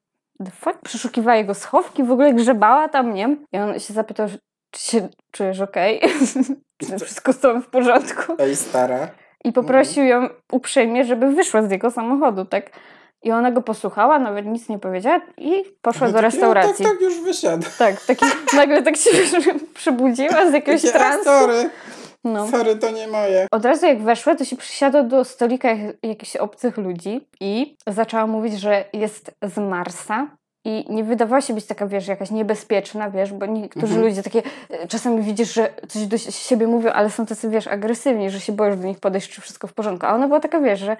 the 0.46 0.52
fuck, 0.52 0.78
przeszukiwała 0.84 1.38
jego 1.38 1.54
schowki, 1.54 2.04
w 2.04 2.12
ogóle 2.12 2.34
grzebała 2.34 2.90
tam, 2.90 3.14
nie? 3.14 3.38
I 3.52 3.58
on 3.58 3.80
się 3.80 3.94
zapytał, 3.94 4.28
czy 4.72 4.82
się 4.82 5.10
czujesz 5.32 5.62
okej? 5.62 6.02
czy 7.00 7.06
wszystko 7.06 7.34
z 7.34 7.40
tobą 7.40 7.62
w 7.62 7.68
porządku? 7.68 8.36
Ej, 8.40 8.56
stara. 8.56 9.08
I 9.44 9.52
poprosił 9.54 10.04
ją 10.04 10.30
uprzejmie, 10.52 11.06
żeby 11.06 11.32
wyszła 11.32 11.62
z 11.64 11.72
jego 11.72 11.92
samochodu, 11.92 12.46
tak? 12.46 12.70
I 13.24 13.32
ona 13.32 13.52
go 13.52 13.62
posłuchała, 13.62 14.20
nawet 14.20 14.46
nic 14.46 14.70
nie 14.70 14.80
powiedziała 14.80 15.22
i 15.38 15.64
poszła 15.82 16.08
No 16.08 16.14
do 16.14 16.20
tak, 16.20 16.26
restauracji. 16.32 16.86
Tak, 16.86 16.94
tak, 16.94 17.02
już 17.02 17.20
wysiadł. 17.22 17.66
Tak, 17.78 18.02
taki, 18.06 18.26
nagle 18.56 18.84
tak 18.84 18.98
się 18.98 19.10
przebudziła 19.74 20.50
z 20.50 20.54
jakiegoś 20.54 20.82
Takie, 20.82 20.96
a, 20.96 21.00
transu. 21.00 21.24
sorry, 21.24 21.70
No. 22.24 22.48
sorry, 22.48 22.76
to 22.76 22.92
nie 22.92 23.08
moje. 23.08 23.48
Od 23.52 23.66
razu 23.66 23.86
jak 23.86 24.02
weszła, 24.02 24.36
to 24.36 24.46
się 24.46 24.56
przysiadła 24.56 25.04
do 25.04 25.24
stolika 25.26 25.70
jak- 25.74 25.96
jakichś 26.04 26.36
obcych 26.36 26.78
ludzi 26.78 27.28
i 27.42 27.78
zaczęła 27.88 28.28
mówić, 28.28 28.54
że 28.60 28.86
jest 28.94 29.32
z 29.42 29.58
Marsa. 29.58 30.28
I 30.70 30.86
nie 30.90 31.04
wydawała 31.04 31.42
się 31.42 31.54
być 31.54 31.66
taka, 31.66 31.88
wiesz, 31.88 32.08
jakaś 32.08 32.32
niebezpieczna, 32.32 33.10
wiesz, 33.10 33.34
bo 33.34 33.46
niektórzy 33.46 33.86
Mhm. 33.94 34.06
ludzie 34.06 34.24
takie, 34.24 34.42
e, 34.70 34.88
czasami 34.88 35.22
widzisz, 35.24 35.54
że 35.54 35.70
coś 35.88 36.06
do 36.08 36.18
si- 36.18 36.32
siebie 36.32 36.68
mówią, 36.68 36.92
ale 36.92 37.10
są 37.10 37.26
tacy, 37.26 37.50
wiesz, 37.50 37.68
agresywni, 37.68 38.30
że 38.30 38.40
się 38.40 38.54
boisz 38.54 38.76
do 38.78 38.88
nich 38.88 39.00
podejść, 39.00 39.30
czy 39.32 39.42
wszystko 39.42 39.68
w 39.68 39.74
porządku. 39.74 40.06
A 40.06 40.16
ona 40.16 40.28
była 40.28 40.40
taka, 40.40 40.60
wiesz, 40.60 40.80
że 40.80 40.92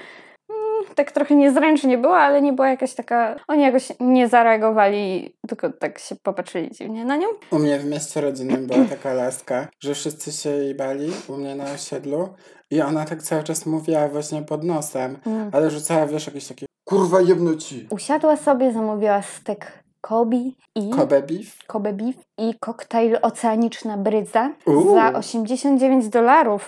mm, 0.50 0.96
tak 0.96 1.12
trochę 1.12 1.36
niezręcznie 1.36 1.98
była, 1.98 2.18
ale 2.20 2.42
nie 2.42 2.54
była 2.54 2.70
jakaś 2.70 2.94
taka, 2.94 3.36
oni 3.48 3.62
jakoś 3.64 3.88
nie 4.00 4.28
zareagowali, 4.28 5.36
tylko 5.48 5.70
tak 5.70 6.00
się 6.00 6.16
popatrzyli 6.16 6.72
dziwnie 6.72 7.06
na 7.06 7.16
nią. 7.16 7.28
U 7.52 7.60
mnie 7.60 7.80
w 7.80 7.86
mieście 7.86 8.22
rodzinnym 8.22 8.68
była 8.68 8.86
taka 8.96 9.14
laska, 9.14 9.68
że 9.84 9.94
wszyscy 9.94 10.32
się 10.32 10.50
jej 10.50 10.76
bali 10.76 11.12
u 11.28 11.38
mnie 11.38 11.56
na 11.56 11.64
osiedlu 11.72 12.30
i 12.72 12.82
ona 12.82 13.06
tak 13.06 13.24
cały 13.24 13.44
czas 13.44 13.66
mówiła 13.66 14.08
właśnie 14.08 14.42
pod 14.42 14.64
nosem, 14.64 15.18
Mm. 15.26 15.50
ale 15.54 15.70
rzucała, 15.70 16.06
wiesz, 16.08 16.28
jakieś 16.28 16.48
takie 16.48 16.67
kurwa 16.88 17.22
jebno 17.22 17.56
ci. 17.56 17.88
Usiadła 17.90 18.38
sobie, 18.38 18.72
zamówiła 18.74 19.22
stek 19.22 19.84
Kobe 20.02 20.38
i 20.76 20.90
Kobe 20.90 21.22
beef? 21.22 21.66
Kobe 21.68 21.94
beef 21.94 22.16
i 22.38 22.54
koktajl 22.60 23.18
oceaniczna 23.22 23.98
brydza 23.98 24.50
Uuu. 24.66 24.96
za 24.96 25.14
89 25.14 26.10
dolarów. 26.10 26.68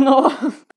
No. 0.00 0.30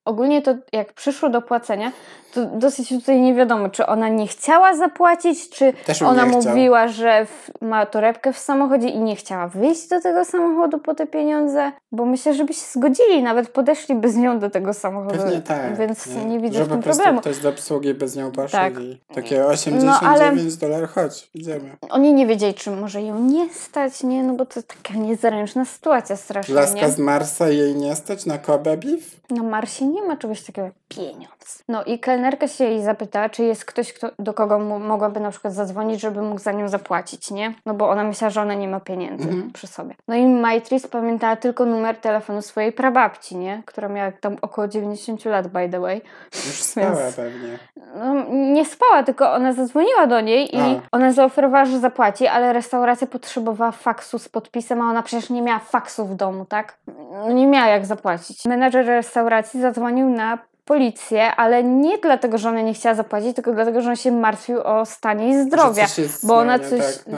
Ogólnie 0.06 0.42
to 0.42 0.56
jak 0.74 0.94
przyszło 0.94 1.30
do 1.30 1.42
płacenia, 1.42 1.92
to 2.34 2.46
dosyć 2.46 2.90
tutaj 2.90 3.22
nie 3.22 3.34
wiadomo, 3.36 3.70
czy 3.70 3.86
ona 3.86 4.10
nie 4.10 4.28
chciała 4.28 4.76
zapłacić, 4.76 5.50
czy 5.50 5.74
Też 5.86 6.02
ona 6.02 6.26
nie 6.26 6.32
mówiła, 6.32 6.88
że 6.88 7.26
w, 7.26 7.62
ma 7.62 7.86
torebkę 7.86 8.34
w 8.34 8.38
samochodzie 8.38 8.88
i 8.90 9.00
nie 9.00 9.16
chciała 9.16 9.48
wyjść 9.48 9.88
do 9.88 10.02
tego 10.02 10.26
samochodu 10.26 10.80
po 10.80 10.96
te 10.96 11.08
pieniądze, 11.08 11.72
bo 11.92 12.06
myślę, 12.06 12.34
żeby 12.34 12.54
się 12.54 12.66
zgodzili, 12.74 13.24
nawet 13.24 13.50
podeszliby 13.50 14.10
z 14.10 14.16
nią 14.16 14.40
do 14.40 14.50
tego 14.50 14.74
samochodu. 14.74 15.18
Pewnie 15.18 15.42
tak. 15.42 15.78
Więc 15.78 16.08
nie, 16.26 16.40
widzę 16.40 16.58
Że 16.58 16.64
w 16.66 16.68
po 16.68 16.74
tym 16.74 16.84
prostu 16.84 17.04
problemu. 17.04 17.22
ktoś 17.22 17.36
z 17.36 17.46
obsługi 17.46 17.94
by 17.94 18.08
z 18.08 18.16
nią 18.16 18.32
poszedł 18.32 18.76
Tak. 18.76 18.84
i 18.84 19.00
takie 19.16 19.46
89 19.46 20.58
dolarów, 20.58 20.90
chodź, 20.92 21.30
idziemy. 21.34 21.70
Oni 21.90 22.14
nie 22.14 22.28
wiedzieli, 22.28 22.54
czy 22.54 22.72
może 22.72 23.02
ją 23.02 23.20
nie 23.20 23.50
stać, 23.54 24.04
nie? 24.04 24.24
No 24.24 24.34
bo 24.34 24.46
to 24.46 24.64
taka 24.64 24.94
niezręczna 25.00 25.66
sytuacja 25.66 26.16
strasznie, 26.16 26.56
Laska 26.56 26.82
nie? 26.82 26.90
z 26.90 26.98
Marsa 26.98 27.50
jej 27.50 27.76
nie 27.76 27.96
stać 27.96 28.26
na 28.26 28.38
Kobe 28.38 28.78
beef? 28.78 29.20
Na 29.30 29.44
Marsie 29.44 29.86
nie 29.86 30.04
ma 30.04 30.18
czegoś 30.18 30.44
takiego 30.44 30.66
jak 30.66 30.74
pieniądz. 30.90 31.64
No 31.68 31.84
i 31.84 32.00
kelnerka 32.20 32.48
się 32.48 32.64
jej 32.64 32.82
zapytała, 32.84 33.30
czy 33.30 33.44
jest 33.44 33.66
ktoś, 33.66 33.94
kto, 33.94 34.10
do 34.20 34.34
kogo 34.34 34.60
mogłaby 34.60 35.20
na 35.20 35.32
przykład 35.32 35.54
zadzwonić, 35.54 36.02
żeby 36.02 36.22
mógł 36.22 36.40
za 36.42 36.52
nią 36.52 36.68
zapłacić, 36.70 37.32
nie? 37.32 37.54
No 37.66 37.74
bo 37.74 37.90
ona 37.90 38.04
myślała, 38.04 38.30
że 38.30 38.42
ona 38.42 38.54
nie 38.54 38.68
ma 38.68 38.80
pieniędzy 38.80 39.30
Mhm. 39.30 39.52
przy 39.52 39.68
sobie. 39.68 39.96
No 40.08 40.16
i 40.16 40.26
Maitris 40.28 40.88
pamiętała 40.88 41.36
tylko 41.36 41.66
numer 41.66 41.96
telefonu 41.98 42.42
swojej 42.42 42.72
prababci, 42.72 43.38
nie? 43.38 43.64
Która 43.66 43.88
miała 43.90 44.12
tam 44.12 44.38
około 44.42 44.68
90 44.68 45.26
lat, 45.26 45.48
by 45.48 45.70
the 45.70 45.80
way. 45.80 46.02
Już 46.36 46.64
spała 46.72 46.96
Więc- 46.96 47.16
pewnie. 47.16 47.60
No, 47.96 48.14
nie 48.36 48.66
spała, 48.66 49.04
tylko 49.04 49.34
ona 49.34 49.54
zadzwoniła 49.54 50.08
do 50.08 50.22
niej 50.22 50.56
i 50.56 50.60
A. 50.60 50.82
ona 50.92 51.12
zaoferowała, 51.12 51.66
że 51.66 51.80
zapłaci, 51.80 52.28
ale 52.28 52.54
restauracja 52.54 53.08
potrzebowała 53.08 53.72
faksu 53.72 54.20
z 54.20 54.30
podpisem, 54.30 54.82
a 54.82 54.90
ona 54.90 55.04
przecież 55.04 55.30
nie 55.30 55.42
miała 55.42 55.60
faksu 55.60 56.06
w 56.06 56.16
domu, 56.16 56.46
tak? 56.46 56.78
No, 57.12 57.32
nie 57.32 57.48
miała 57.48 57.68
jak 57.68 57.86
zapłacić. 57.86 58.46
Menadżer 58.46 58.86
restauracji 58.86 59.62
zadzwonił 59.62 60.10
na 60.10 60.38
policję, 60.70 61.36
ale 61.36 61.64
nie 61.64 61.98
dlatego, 61.98 62.38
że 62.38 62.50
ona 62.50 62.62
nie 62.62 62.74
chciała 62.74 62.96
zapłacić, 62.96 63.36
tylko 63.36 63.54
dlatego, 63.54 63.82
że 63.82 63.90
on 63.90 63.96
się 63.96 64.12
martwił 64.12 64.62
o 64.62 64.86
stanie 64.86 65.26
jej 65.26 65.44
zdrowia. 65.44 65.86
Bo 66.24 66.38
ona 66.38 66.60
coś 66.60 66.80
tak, 66.80 67.08
no. 67.08 67.18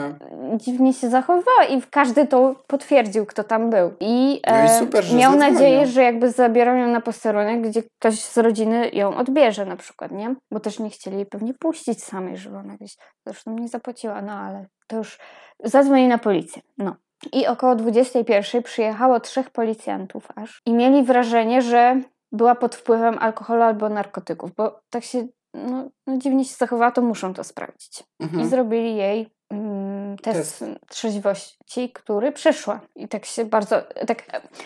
dziwnie 0.56 0.92
się 0.92 1.10
zachowywała 1.10 1.64
i 1.64 1.82
każdy 1.82 2.26
to 2.26 2.54
potwierdził, 2.66 3.26
kto 3.26 3.44
tam 3.44 3.70
był. 3.70 3.92
I, 4.00 4.40
No 4.50 4.62
i 4.62 4.66
e, 4.66 4.78
super, 4.78 5.04
miał 5.14 5.36
nadzieję, 5.36 5.86
że 5.86 6.02
jakby 6.02 6.30
zabiorą 6.30 6.76
ją 6.76 6.88
na 6.88 7.00
posterunek, 7.00 7.60
gdzie 7.60 7.82
ktoś 7.82 8.20
z 8.20 8.38
rodziny 8.38 8.90
ją 8.92 9.16
odbierze 9.16 9.66
na 9.66 9.76
przykład, 9.76 10.12
nie? 10.12 10.34
Bo 10.50 10.60
też 10.60 10.78
nie 10.78 10.90
chcieli 10.90 11.16
jej 11.16 11.26
pewnie 11.26 11.54
puścić 11.54 12.04
samej, 12.04 12.36
żeby 12.36 12.56
ona 12.56 12.76
gdzieś 12.76 12.96
zresztą 13.26 13.54
nie 13.54 13.68
zapłaciła, 13.68 14.22
no 14.22 14.32
ale 14.32 14.66
to 14.86 14.96
już 14.96 15.18
zadzwonili 15.64 16.08
na 16.08 16.18
policję. 16.18 16.62
No. 16.78 16.96
I 17.32 17.46
około 17.46 17.74
21 17.74 18.62
przyjechało 18.62 19.20
trzech 19.20 19.50
policjantów 19.50 20.28
aż 20.36 20.62
i 20.66 20.72
mieli 20.72 21.02
wrażenie, 21.02 21.62
że 21.62 22.00
była 22.32 22.54
pod 22.54 22.74
wpływem 22.74 23.18
alkoholu 23.18 23.62
albo 23.62 23.88
narkotyków, 23.88 24.50
bo 24.56 24.80
tak 24.90 25.04
się 25.04 25.26
no, 25.54 25.88
no 26.06 26.18
dziwnie 26.18 26.44
się 26.44 26.54
zachowała, 26.54 26.90
to 26.90 27.02
muszą 27.02 27.34
to 27.34 27.44
sprawdzić. 27.44 28.04
I 28.20 28.24
Mhm. 28.24 28.48
zrobili 28.48 28.96
jej 28.96 29.28
mm, 29.50 30.16
test, 30.18 30.58
Test. 30.58 30.64
trzeźwości, 30.88 31.90
który 31.92 32.32
przeszła. 32.32 32.80
I 32.96 33.08
tak 33.08 33.24
się 33.24 33.44
bardzo. 33.44 33.82
Tak, 34.06 34.22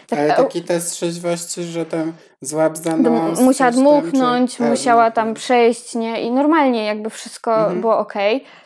tak, 0.06 0.18
Ale 0.18 0.34
e, 0.34 0.36
taki 0.36 0.62
test 0.62 0.92
trzeźwości, 0.92 1.62
że 1.62 1.86
tam 1.86 2.12
złap 2.40 2.76
za 2.76 2.96
nos. 2.96 3.40
musiała 3.40 3.50
coś 3.50 3.58
tam, 3.58 3.72
czy- 3.72 3.80
dmuchnąć, 3.80 4.60
A, 4.60 4.64
musiała 4.64 5.10
tam 5.10 5.24
dmuchnąć. 5.24 5.38
przejść, 5.44 5.94
nie? 5.94 6.22
I 6.22 6.30
normalnie 6.30 6.84
jakby 6.84 7.10
wszystko 7.10 7.56
Mhm. 7.56 7.80
było 7.80 7.98
ok, 7.98 8.14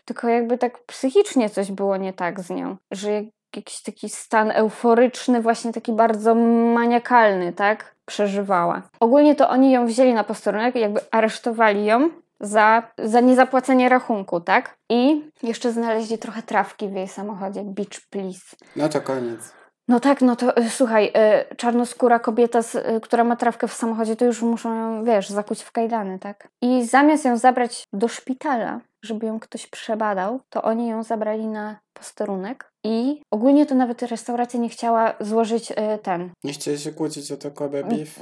tylko 0.05 0.29
jakby 0.29 0.59
tak 0.59 0.79
psychicznie 0.87 1.51
coś 1.51 1.73
było 1.73 1.97
nie 1.97 2.13
tak 2.13 2.41
z 2.41 2.51
nią, 2.51 2.77
że 2.91 3.23
jakiś 3.57 3.83
taki 3.83 4.09
stan 4.09 4.51
euforyczny, 4.51 5.41
właśnie 5.41 5.73
taki 5.73 5.93
bardzo 5.93 6.35
maniakalny, 6.75 7.53
tak? 7.53 7.95
Przeżywała. 8.07 8.83
Ogólnie 9.01 9.35
to 9.35 9.49
oni 9.49 9.73
ją 9.73 9.87
wzięli 9.87 10.15
na 10.15 10.25
posterunek, 10.25 10.75
jakby 10.75 11.01
aresztowali 11.11 11.85
ją 11.85 12.11
za, 12.41 12.83
za 12.99 13.21
niezapłacenie 13.21 13.89
rachunku, 13.89 14.41
tak? 14.41 14.77
I 14.89 15.31
jeszcze 15.43 15.73
znaleźli 15.73 16.19
trochę 16.19 16.43
trawki 16.43 16.89
w 16.89 16.93
jej 16.93 17.09
samochodzie. 17.09 17.63
Beach, 17.65 18.01
please. 18.11 18.57
No 18.77 18.89
to 18.89 19.01
koniec. 19.01 19.61
No 19.91 20.01
tak, 20.01 20.23
no 20.23 20.37
to 20.37 20.59
y, 20.59 20.71
słuchaj, 20.71 21.13
y, 21.51 21.57
czarnoskóra 21.57 22.19
kobieta, 22.19 22.63
z, 22.63 22.75
y, 22.75 23.01
która 23.03 23.25
ma 23.25 23.37
trawkę 23.37 23.69
w 23.69 23.73
samochodzie, 23.75 24.17
to 24.17 24.25
już 24.25 24.43
muszą 24.43 24.75
ją, 24.75 25.05
wiesz, 25.05 25.29
zakuć 25.29 25.63
w 25.63 25.73
kajdany, 25.73 26.19
tak? 26.19 26.49
I 26.63 26.87
zamiast 26.87 27.25
ją 27.25 27.37
zabrać 27.37 27.85
do 27.93 28.09
szpitala, 28.09 28.81
żeby 29.03 29.27
ją 29.27 29.41
ktoś 29.41 29.67
przebadał, 29.67 30.41
to 30.51 30.63
oni 30.63 30.89
ją 30.89 31.03
zabrali 31.03 31.47
na 31.47 31.79
posterunek 32.05 32.71
i 32.85 33.23
ogólnie 33.31 33.67
to 33.67 33.75
nawet 33.75 34.03
restauracja 34.03 34.61
nie 34.61 34.69
chciała 34.69 35.15
złożyć 35.21 35.71
y, 35.71 35.75
ten. 36.03 36.31
Nie 36.45 36.53
chcieli 36.53 36.79
się 36.79 36.93
kłócić 36.93 37.33
o 37.33 37.37
to 37.37 37.51
Kobe 37.51 37.85
beef. 37.85 38.21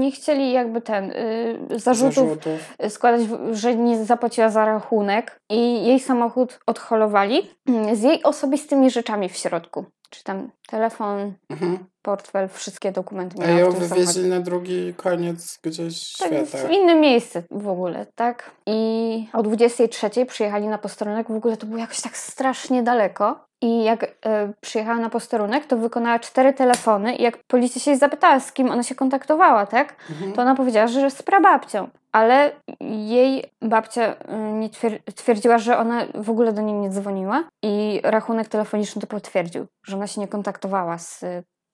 Nie 0.00 0.10
chcieli 0.12 0.52
jakby 0.52 0.80
ten 0.80 1.10
y, 1.10 1.58
zarzutów 1.78 2.14
Zarzutów. 2.14 2.74
składać, 2.88 3.20
w- 3.22 3.54
że 3.54 3.74
nie 3.76 4.04
zapłaciła 4.04 4.48
za 4.48 4.64
rachunek 4.66 5.40
i 5.50 5.86
jej 5.86 6.00
samochód 6.00 6.58
odholowali 6.66 7.50
z 7.98 8.02
jej 8.02 8.22
osobistymi 8.22 8.90
rzeczami 8.90 9.28
w 9.28 9.36
środku. 9.36 9.84
Czy 10.10 10.24
tam 10.24 10.50
telefon, 10.68 11.32
Mhm. 11.50 11.78
portfel, 12.02 12.48
wszystkie 12.48 12.92
dokumenty 12.92 13.42
A 13.46 13.50
ją 13.50 13.70
wywieźli 13.72 14.28
na 14.28 14.40
drugi 14.40 14.94
koniec 14.96 15.58
gdzieś 15.62 16.12
Tak, 16.16 16.28
świata. 16.28 16.68
w 16.68 16.70
inne 16.70 16.94
miejsce 16.94 17.42
w 17.50 17.68
ogóle, 17.68 18.06
tak? 18.14 18.50
I 18.66 19.28
o 19.32 19.42
23 19.42 20.26
przyjechali 20.26 20.68
na 20.68 20.78
posterunek, 20.78 21.28
w 21.28 21.36
ogóle 21.36 21.56
to 21.56 21.66
było 21.66 21.78
jakoś 21.78 22.00
tak 22.00 22.16
strasznie 22.16 22.82
daleko. 22.82 23.46
I 23.62 23.84
jak 23.84 24.02
e, 24.26 24.52
przyjechała 24.60 24.98
na 24.98 25.10
posterunek, 25.10 25.66
to 25.66 25.76
wykonała 25.76 26.18
cztery 26.18 26.52
telefony 26.52 27.16
i 27.16 27.22
jak 27.22 27.38
policja 27.46 27.80
się 27.80 27.96
zapytała, 27.96 28.40
z 28.40 28.52
kim 28.52 28.70
ona 28.70 28.82
się 28.82 28.94
kontaktowała, 28.94 29.66
tak? 29.66 29.94
Mhm. 30.10 30.32
to 30.32 30.42
ona 30.42 30.54
powiedziała, 30.54 30.86
że 30.86 31.10
z 31.10 31.22
prababcią. 31.22 31.88
Ale 32.16 32.52
jej 32.80 33.44
babcia 33.62 34.12
y, 34.12 34.52
nie 34.52 34.68
twier- 34.68 35.12
twierdziła, 35.14 35.58
że 35.58 35.78
ona 35.78 36.06
w 36.14 36.30
ogóle 36.30 36.52
do 36.52 36.62
niej 36.62 36.74
nie 36.74 36.90
dzwoniła 36.90 37.44
i 37.62 38.00
rachunek 38.04 38.48
telefoniczny 38.48 39.00
to 39.00 39.06
potwierdził, 39.06 39.66
że 39.86 39.96
ona 39.96 40.06
się 40.06 40.20
nie 40.20 40.28
kontaktowała 40.28 40.98
z 40.98 41.24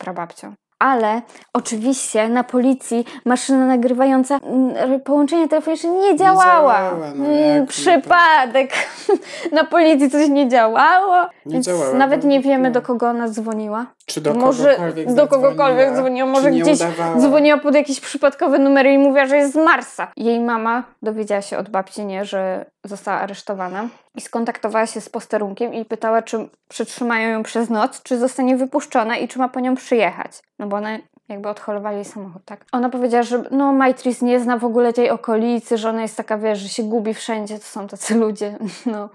prababcią. 0.00 0.54
Ale 0.82 1.22
oczywiście 1.52 2.28
na 2.28 2.44
policji 2.44 3.04
maszyna 3.24 3.66
nagrywająca 3.66 4.38
mm, 4.42 5.00
połączenie 5.00 5.48
telefoniczne 5.48 5.90
nie 5.90 6.16
działała. 6.16 6.44
działała, 6.44 6.92
no 7.14 7.24
Mm, 7.26 7.56
jak 7.58 7.68
Przypadek. 7.68 8.70
na 9.52 9.64
policji 9.64 10.10
coś 10.10 10.28
nie 10.28 10.48
działało. 10.48 11.14
Nie 11.46 11.60
działała, 11.60 11.94
nawet 11.94 12.20
bo- 12.22 12.28
nie 12.28 12.40
wiemy, 12.40 12.68
no. 12.68 12.74
do 12.74 12.82
kogo 12.82 13.08
ona 13.08 13.28
dzwoniła. 13.28 13.86
Czy 14.06 14.20
do 14.20 14.34
może 14.34 14.76
do 15.16 15.28
kogokolwiek 15.28 15.96
dzwoniła, 15.96 16.28
może 16.28 16.50
nie 16.50 16.60
gdzieś 16.60 16.80
udawała? 16.80 17.16
dzwoniła 17.20 17.58
pod 17.58 17.74
jakiś 17.74 18.00
przypadkowy 18.00 18.58
numer 18.58 18.86
i 18.86 18.98
mówiła, 18.98 19.26
że 19.26 19.36
jest 19.36 19.52
z 19.52 19.56
Marsa. 19.56 20.12
Jej 20.16 20.40
mama 20.40 20.82
dowiedziała 21.02 21.42
się 21.42 21.58
od 21.58 21.68
babci, 21.70 22.04
nie, 22.04 22.24
że 22.24 22.64
została 22.84 23.20
aresztowana 23.20 23.88
i 24.14 24.20
skontaktowała 24.20 24.86
się 24.86 25.00
z 25.00 25.08
posterunkiem 25.08 25.74
i 25.74 25.84
pytała, 25.84 26.22
czy 26.22 26.48
przytrzymają 26.68 27.28
ją 27.28 27.42
przez 27.42 27.70
noc, 27.70 28.02
czy 28.02 28.18
zostanie 28.18 28.56
wypuszczona 28.56 29.16
i 29.16 29.28
czy 29.28 29.38
ma 29.38 29.48
po 29.48 29.60
nią 29.60 29.74
przyjechać. 29.74 30.40
No 30.58 30.66
bo 30.66 30.76
one 30.76 30.98
jakby 31.28 31.48
odholowali 31.48 31.96
jej 31.96 32.04
samochód, 32.04 32.42
tak? 32.44 32.64
Ona 32.72 32.88
powiedziała, 32.88 33.22
że 33.22 33.42
no 33.50 33.72
Maitris 33.72 34.22
nie 34.22 34.40
zna 34.40 34.58
w 34.58 34.64
ogóle 34.64 34.92
tej 34.92 35.10
okolicy, 35.10 35.78
że 35.78 35.88
ona 35.88 36.02
jest 36.02 36.16
taka, 36.16 36.38
wiesz, 36.38 36.58
że 36.58 36.68
się 36.68 36.82
gubi 36.82 37.14
wszędzie, 37.14 37.58
to 37.58 37.64
są 37.64 37.88
tacy 37.88 38.14
ludzie, 38.14 38.58
no. 38.86 39.08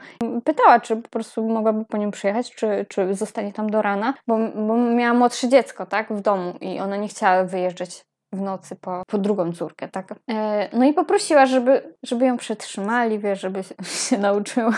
Pytała, 0.43 0.79
czy 0.79 0.95
po 0.95 1.09
prostu 1.09 1.47
mogłaby 1.47 1.85
po 1.85 1.97
nią 1.97 2.11
przyjechać, 2.11 2.55
czy, 2.55 2.85
czy 2.89 3.15
zostanie 3.15 3.53
tam 3.53 3.69
do 3.69 3.81
rana, 3.81 4.13
bo, 4.27 4.37
bo 4.55 4.77
miała 4.77 5.13
młodsze 5.13 5.49
dziecko, 5.49 5.85
tak, 5.85 6.13
w 6.13 6.21
domu 6.21 6.53
i 6.61 6.79
ona 6.79 6.97
nie 6.97 7.07
chciała 7.07 7.43
wyjeżdżać 7.43 8.05
w 8.37 8.41
nocy 8.41 8.75
po, 8.75 9.03
po 9.07 9.17
drugą 9.17 9.53
córkę, 9.53 9.87
tak? 9.87 10.15
E, 10.29 10.69
no 10.73 10.85
i 10.85 10.93
poprosiła, 10.93 11.45
żeby, 11.45 11.81
żeby 12.03 12.25
ją 12.25 12.37
przetrzymali, 12.37 13.19
wiesz, 13.19 13.41
żeby 13.41 13.63
się, 13.63 14.17
nauczyła 14.27 14.71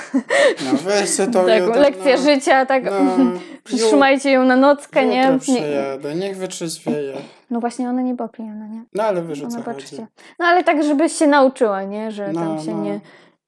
No 0.66 0.78
weźcie 0.84 1.28
to 1.28 1.44
tak, 1.46 1.60
jutro, 1.60 1.82
lekcja 1.82 2.16
no, 2.16 2.22
życia, 2.22 2.66
tak, 2.66 2.84
No, 2.84 2.92
przytrzymajcie 3.64 4.32
ją 4.32 4.46
na 4.46 4.56
nockę, 4.56 5.06
nie? 5.06 5.40
Przyjadę, 5.40 6.16
niech 6.16 6.38
wytrzeźwieje. 6.38 7.14
No 7.50 7.60
właśnie, 7.60 7.90
ona 7.90 8.02
nie 8.02 8.14
była 8.14 8.30
pijana, 8.30 8.68
nie? 8.68 8.84
No 8.94 9.04
ale 9.04 9.22
trzecia. 9.78 10.08
No 10.40 10.46
ale 10.46 10.64
tak, 10.64 10.84
żeby 10.84 11.10
się 11.10 11.28
nauczyła, 11.28 11.84
nie? 11.84 12.12
Że 12.12 12.32
No, 12.34 12.40
tam 12.42 12.66
się 12.66 12.76
no. 12.76 12.84
nie, 12.84 13.00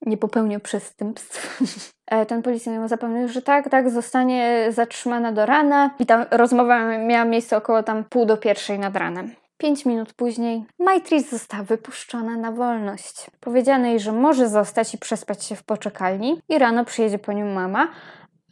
nie 0.06 0.16
popełnia 0.16 0.60
przestępstw. 0.60 1.62
E, 2.06 2.26
Ten 2.26 2.42
policjant 2.42 2.76
ją 2.76 2.88
zapewnił, 2.88 3.28
że 3.28 3.42
tak, 3.42 3.70
tak, 3.70 3.90
zostanie 3.90 4.66
zatrzymana 4.68 5.32
do 5.32 5.46
rana. 5.46 5.90
I 5.98 6.06
tam 6.06 6.24
rozmowa 6.30 6.98
miała 6.98 7.24
miejsce 7.24 7.56
około 7.56 7.82
tam 7.82 8.04
pół 8.04 8.26
do 8.26 8.36
pierwszej 8.36 8.78
nad 8.78 8.96
ranem. 8.96 9.30
Pięć 9.62 9.86
minut 9.86 10.12
później 10.12 10.64
Maitris 10.78 11.30
została 11.30 11.62
wypuszczona 11.62 12.36
na 12.36 12.52
wolność. 12.52 13.30
Powiedziano 13.40 13.86
jej, 13.86 14.00
że 14.00 14.12
może 14.12 14.48
zostać 14.48 14.94
i 14.94 14.98
przespać 14.98 15.44
się 15.44 15.56
w 15.56 15.64
poczekalni 15.64 16.40
i 16.48 16.58
rano 16.58 16.84
przyjedzie 16.84 17.18
po 17.18 17.32
nią 17.32 17.46
mama, 17.54 17.88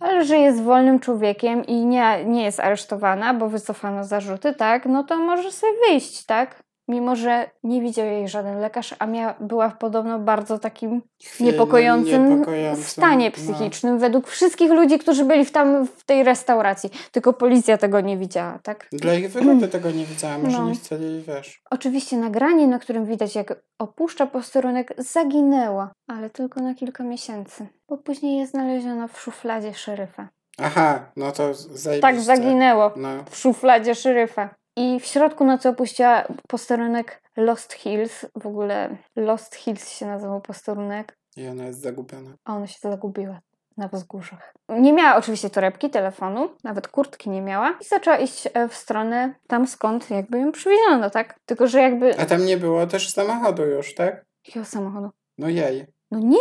ale 0.00 0.24
że 0.24 0.38
jest 0.38 0.62
wolnym 0.62 1.00
człowiekiem 1.00 1.64
i 1.66 1.86
nie, 1.86 2.24
nie 2.24 2.44
jest 2.44 2.60
aresztowana, 2.60 3.34
bo 3.34 3.48
wycofano 3.48 4.04
zarzuty, 4.04 4.54
tak, 4.54 4.86
no 4.86 5.04
to 5.04 5.18
może 5.18 5.52
sobie 5.52 5.72
wyjść, 5.88 6.26
tak? 6.26 6.62
Mimo, 6.90 7.16
że 7.16 7.50
nie 7.62 7.80
widział 7.80 8.06
jej 8.06 8.28
żaden 8.28 8.58
lekarz, 8.60 8.94
a 8.98 9.06
mia, 9.06 9.34
była 9.40 9.70
podobno 9.70 10.18
bardzo 10.18 10.58
takim 10.58 11.02
Chwiejnym, 11.24 11.54
niepokojącym 11.54 12.28
niepokojącym, 12.30 12.84
stanie 12.84 13.26
no. 13.30 13.36
psychicznym 13.36 13.98
według 13.98 14.28
wszystkich 14.28 14.70
ludzi, 14.70 14.98
którzy 14.98 15.24
byli 15.24 15.44
w, 15.44 15.52
tam 15.52 15.86
w 15.86 16.04
tej 16.04 16.24
restauracji. 16.24 16.90
Tylko 17.12 17.32
policja 17.32 17.78
tego 17.78 18.00
nie 18.00 18.18
widziała, 18.18 18.58
tak? 18.62 18.88
Dla 18.92 19.14
ich 19.14 19.32
wyglądu 19.32 19.68
tego 19.68 19.90
nie 19.90 20.04
widziałam, 20.04 20.42
może 20.42 20.58
No. 20.58 20.68
nie 20.68 20.74
chcieli, 20.74 21.22
wiesz. 21.22 21.62
Oczywiście 21.70 22.16
nagranie, 22.16 22.66
na 22.66 22.78
którym 22.78 23.06
widać, 23.06 23.34
jak 23.34 23.62
opuszcza 23.78 24.26
posterunek, 24.26 24.94
zaginęło, 24.98 25.88
ale 26.08 26.30
tylko 26.30 26.60
na 26.60 26.74
kilka 26.74 27.04
miesięcy, 27.04 27.66
bo 27.88 27.98
później 27.98 28.38
je 28.38 28.46
znaleziono 28.46 29.08
w 29.08 29.20
szufladzie 29.20 29.74
szeryfa. 29.74 30.28
Aha, 30.58 31.00
no 31.16 31.32
to 31.32 31.54
zajebiście. 31.54 32.00
Tak, 32.00 32.20
zaginęło 32.20 32.92
No, 32.96 33.08
w 33.30 33.36
szufladzie 33.36 33.94
szeryfa. 33.94 34.54
I 34.76 35.00
w 35.00 35.04
środku 35.04 35.44
nocy 35.44 35.68
opuściła 35.68 36.24
posterunek 36.48 37.22
Lost 37.36 37.72
Hills. 37.72 38.26
W 38.34 38.46
ogóle 38.46 38.96
Lost 39.16 39.54
Hills 39.54 39.88
się 39.88 40.06
nazywał 40.06 40.40
posterunek, 40.40 41.16
i 41.36 41.48
ona 41.48 41.66
jest 41.66 41.80
zagubiona. 41.80 42.30
a 42.44 42.56
ona 42.56 42.66
się 42.66 42.78
zagubiła 42.82 43.40
na 43.76 43.88
wzgórzach. 43.88 44.54
Nie 44.68 44.92
miała 44.92 45.16
oczywiście 45.16 45.50
torebki, 45.50 45.90
telefonu, 45.90 46.50
nawet 46.64 46.88
kurtki 46.88 47.30
nie 47.30 47.42
miała 47.42 47.78
i 47.80 47.84
zaczęła 47.84 48.16
iść 48.16 48.48
e, 48.54 48.68
w 48.68 48.74
stronę 48.74 49.34
tam 49.46 49.66
skąd 49.66 50.10
jakby 50.10 50.38
ją 50.38 50.52
przywieziono, 50.52 51.10
tak? 51.10 51.38
Tylko, 51.46 51.66
że 51.66 51.80
jakby... 51.80 52.18
A 52.18 52.26
tam 52.26 52.44
nie 52.46 52.56
było 52.56 52.86
też 52.86 53.10
samochodu 53.10 53.66
już, 53.66 53.94
tak? 53.94 54.24
Jakiego 54.46 54.66
samochodu? 54.66 55.10
No 55.38 55.48
jej. 55.48 55.86
No 56.10 56.18
nie, 56.18 56.38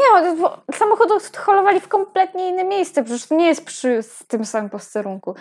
samochód 0.75 1.11
odholowali 1.11 1.79
w 1.79 1.87
kompletnie 1.87 2.49
inne 2.49 2.63
miejsce, 2.63 3.03
przecież 3.03 3.27
to 3.27 3.35
nie 3.35 3.47
jest 3.47 3.65
przy 3.65 3.99
tym 4.27 4.45
samym 4.45 4.69
posterunku. 4.69 5.35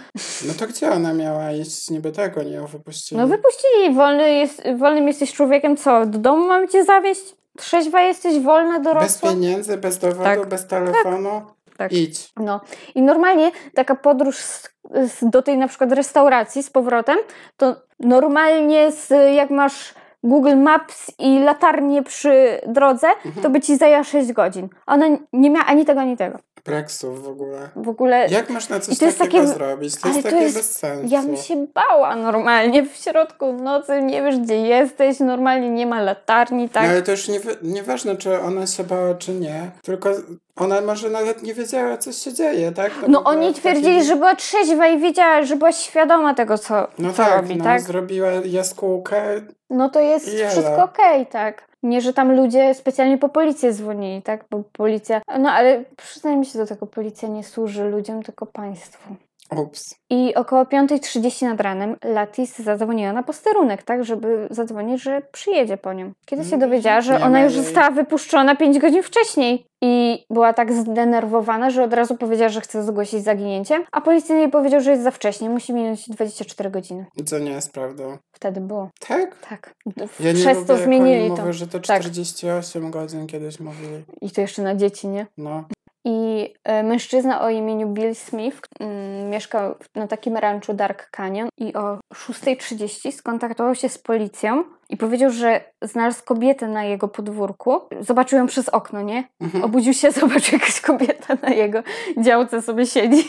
No 0.49 0.55
to 0.59 0.67
gdzie 0.67 0.91
ona 0.91 1.15
miała 1.15 1.51
iść? 1.53 1.91
Niby 1.91 2.13
tego 2.13 2.43
nie 2.43 2.53
ją 2.53 2.67
wypuścili. 2.67 3.21
No 3.21 3.27
wypuścili 3.27 3.95
wolny 3.95 4.33
jest, 4.35 4.63
wolnym 4.77 5.09
jesteś 5.09 5.33
człowiekiem, 5.33 5.77
co, 5.77 6.07
do 6.07 6.19
domu 6.19 6.47
mamy 6.49 6.69
cię 6.69 6.85
zawieźć? 6.85 7.35
Trzeźwa 7.59 8.01
jesteś, 8.01 8.39
wolna, 8.41 8.75
Bez 8.75 8.83
dorosła? 8.85 9.31
pieniędzy, 9.31 9.77
bez 9.77 9.99
dowodu, 9.99 10.23
Tak. 10.25 10.47
bez 10.49 10.67
telefonu. 10.67 11.43
Tak. 11.77 11.93
Idź. 11.93 12.33
No 12.37 12.61
i 12.95 13.03
normalnie 13.03 13.51
taka 13.75 13.95
podróż 13.95 14.37
z, 14.37 14.69
z, 14.91 15.31
do 15.31 15.43
tej 15.43 15.59
na 15.59 15.69
przykład 15.69 15.93
restauracji 15.93 16.63
z 16.63 16.71
powrotem, 16.71 17.19
to 17.57 17.77
normalnie 18.01 18.93
z, 18.93 19.35
jak 19.35 19.51
masz 19.51 19.95
Google 20.23 20.57
Maps 20.57 21.13
i 21.19 21.39
latarnię 21.39 22.03
przy 22.03 22.61
drodze, 22.67 23.07
to 23.43 23.51
by 23.51 23.61
ci 23.61 23.77
zajęła 23.77 24.05
6 24.05 24.33
godzin. 24.33 24.69
Ona 24.87 25.07
nie 25.33 25.51
miała 25.51 25.67
ani 25.67 25.85
tego, 25.85 26.01
ani 26.01 26.17
tego. 26.17 26.39
Breksów 26.69 27.23
w 27.25 27.29
ogóle. 27.29 27.69
W 27.77 27.89
ogóle 27.89 28.27
Jak 28.29 28.51
można 28.51 28.81
coś 28.81 28.99
to 28.99 29.07
takiego 29.07 29.25
takie- 29.25 29.47
zrobić? 29.47 29.95
To 29.97 30.01
ale 30.05 30.13
jest 30.15 30.23
to 30.27 30.31
takie 30.31 30.43
jest- 30.45 30.57
bez 30.57 30.73
sensu. 30.79 31.15
Ja 31.15 31.23
bym 31.23 31.37
się 31.37 31.67
bała 31.75 32.17
normalnie 32.17 32.83
w 32.87 32.97
środku 32.97 33.53
nocy, 33.53 34.03
nie 34.03 34.23
wiesz 34.23 34.39
gdzie 34.39 34.57
jesteś, 34.57 35.21
normalnie 35.21 35.71
nie 35.71 35.87
ma 35.87 36.01
latarni, 36.03 36.69
tak? 36.69 36.83
No 36.83 36.89
ale 36.91 37.03
to 37.03 37.11
już 37.11 37.29
nie, 37.29 37.41
nieważne, 37.63 38.17
czy 38.17 38.41
ona 38.41 38.67
się 38.67 38.85
bała, 38.85 39.15
czy 39.15 39.33
nie. 39.33 39.71
Tylko 39.83 40.11
ona 40.57 40.81
może 40.81 41.11
nawet 41.11 41.43
nie 41.43 41.55
wiedziała, 41.55 41.97
co 41.97 42.13
się 42.13 42.33
dzieje, 42.33 42.73
tak? 42.73 42.93
No 42.95 43.01
bo 43.03 43.07
była 43.09 43.25
oni 43.25 43.55
twierdzili, 43.55 43.87
takim- 43.97 44.05
że 44.09 44.17
była 44.17 44.37
trzeźwa 44.37 44.87
i 44.89 44.99
wiedziała, 44.99 45.43
że 45.43 45.57
była 45.57 45.73
świadoma 45.73 46.35
tego, 46.35 46.59
co, 46.59 46.89
No 46.99 47.11
co 47.11 47.17
tak, 47.17 47.37
robi, 47.37 47.57
no, 47.57 47.65
tak? 47.65 47.81
zrobiła 47.81 48.29
jaskółkę. 48.45 49.23
No 49.71 49.89
to 49.91 50.01
jest 50.01 50.33
Jela. 50.35 50.51
wszystko 50.51 50.85
okej, 50.85 51.27
tak? 51.27 51.68
Nie, 51.89 52.01
że 52.01 52.13
tam 52.13 52.37
ludzie 52.37 52.75
specjalnie 52.75 53.19
po 53.19 53.29
policję 53.29 53.73
dzwonili, 53.73 54.23
tak? 54.23 54.45
Bo 54.51 54.63
policja... 54.73 55.21
No 55.39 55.51
ale 55.51 55.85
przyznajmy 55.97 56.45
się 56.45 56.59
do 56.59 56.67
tego, 56.67 56.87
policja 56.87 57.29
nie 57.29 57.45
służy 57.45 57.85
ludziom, 57.85 58.23
tylko 58.23 58.47
państwu. 58.47 59.15
Ups. 59.57 59.95
I 60.11 60.35
około 60.35 60.63
5.30 60.65 61.47
nad 61.47 61.61
ranem 61.61 61.97
Latis 62.05 62.59
zadzwoniła 62.59 63.13
na 63.13 63.23
posterunek, 63.23 63.83
tak, 63.83 64.05
żeby 64.05 64.47
zadzwonić, 64.51 65.03
że 65.03 65.23
przyjedzie 65.33 65.77
po 65.77 65.93
nią. 65.93 66.13
Kiedy 66.27 66.45
się 66.45 66.57
Mm, 66.57 66.61
dowiedziała, 66.71 67.01
że 67.01 67.21
ona 67.23 67.41
już 67.45 67.53
została 67.53 67.91
wypuszczona 67.91 68.57
5 68.57 68.79
godzin 68.79 69.03
wcześniej 69.03 69.65
i 69.83 70.25
była 70.31 70.53
tak 70.53 70.73
zdenerwowana, 70.73 71.71
że 71.71 71.85
od 71.85 71.93
razu 71.93 72.17
powiedziała, 72.17 72.49
że 72.49 72.61
chce 72.61 72.83
zgłosić 72.83 73.25
zaginięcie, 73.25 73.85
a 73.93 74.01
policja 74.01 74.37
jej 74.37 74.49
powiedział, 74.51 74.81
że 74.81 74.91
jest 74.91 75.03
za 75.03 75.11
wcześnie, 75.11 75.51
musi 75.51 75.73
minąć 75.75 76.09
24 76.11 76.71
godziny. 76.71 77.07
Co 77.27 77.39
nie 77.39 77.51
jest 77.51 77.73
prawdą. 77.73 78.19
Wtedy 78.33 78.61
było. 78.61 78.89
Tak? 79.09 79.37
Tak. 79.49 79.75
Ja 80.21 80.33
nie 80.33 80.39
Przez 80.39 80.65
to 80.67 80.77
zmienili 80.77 81.29
to. 81.29 81.37
mówią, 81.37 81.53
że 81.53 81.67
to 81.67 81.81
Tak. 81.81 82.01
48 82.01 82.91
godzin 82.91 83.27
kiedyś 83.27 83.61
mówili. 83.61 84.05
I 84.21 84.31
to 84.31 84.41
jeszcze 84.41 84.63
na 84.63 84.75
dzieci, 84.75 85.09
nie? 85.09 85.27
No. 85.39 85.65
I 86.11 86.55
e, 86.65 86.83
mężczyzna 86.83 87.41
o 87.41 87.51
imieniu 87.51 87.89
Bill 87.89 88.15
Smith 88.15 88.61
mm, 88.81 89.31
mieszkał 89.31 89.75
na 89.95 90.07
takim 90.07 90.37
ranczu 90.37 90.75
Dark 90.75 91.11
Canyon 91.11 91.49
i 91.59 91.75
o 91.75 91.99
6.30 92.15 93.13
skontaktował 93.13 93.75
się 93.75 93.89
z 93.89 93.99
policją 93.99 94.65
i 94.89 94.97
powiedział, 94.97 95.31
że 95.31 95.61
znalazł 95.83 96.25
kobietę 96.25 96.69
na 96.69 96.85
jego 96.85 97.09
podwórku. 97.09 97.81
Zobaczył 98.01 98.39
ją 98.39 98.47
przez 98.47 98.69
okno, 98.69 99.03
nie? 99.03 99.29
Mhm. 99.41 99.65
Obudził 99.65 99.93
się, 99.93 100.11
zobaczył 100.21 100.59
jakaś 100.59 100.81
kobieta 100.81 101.37
na 101.43 101.51
jego 101.51 101.83
działce 102.19 102.63
sobie 102.63 102.87
siedzi 102.87 103.29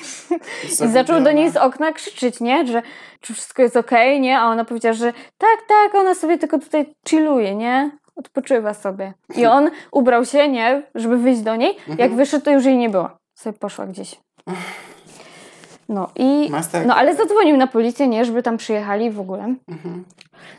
i 0.63 0.88
zaczął 0.88 1.22
do 1.24 1.32
niej 1.32 1.52
z 1.52 1.58
okna 1.58 1.92
krzyczeć, 1.92 2.39
nie? 2.39 2.68
Że 2.68 2.82
czy 3.22 3.34
wszystko 3.34 3.62
jest 3.62 3.78
okej, 3.78 4.22
nie? 4.22 4.39
A 4.39 4.46
ona 4.46 4.65
powiedziała, 4.65 4.94
że 4.94 5.13
tak, 5.38 5.58
tak, 5.68 5.96
ona 5.96 6.15
sobie 6.15 6.38
tylko 6.38 6.60
tutaj 6.60 6.96
chilluje, 7.10 7.56
nie? 7.56 7.92
Odpoczywa 8.19 8.73
sobie. 8.73 9.13
I 9.36 9.45
on 9.45 9.69
ubrał 9.91 10.25
się, 10.25 10.49
nie? 10.49 10.84
Żeby 10.95 11.17
wyjść 11.17 11.41
do 11.41 11.55
niej. 11.55 11.75
Jak 11.88 11.99
Mhm. 11.99 12.15
wyszedł, 12.15 12.45
to 12.45 12.51
już 12.51 12.65
jej 12.65 12.77
nie 12.77 12.89
było. 12.89 13.10
Sobie 13.36 13.60
poszła 13.60 13.86
gdzieś. 13.88 14.19
No 15.89 16.10
i... 16.15 16.47
Masakra. 16.51 16.86
No 16.88 16.95
ale 16.95 17.15
zadzwonił 17.15 17.58
na 17.58 17.67
policję, 17.67 18.08
nie? 18.08 18.25
Żeby 18.25 18.43
tam 18.43 18.58
przyjechali 18.58 19.12
w 19.12 19.19
ogóle. 19.19 19.55
Mhm. 19.69 20.05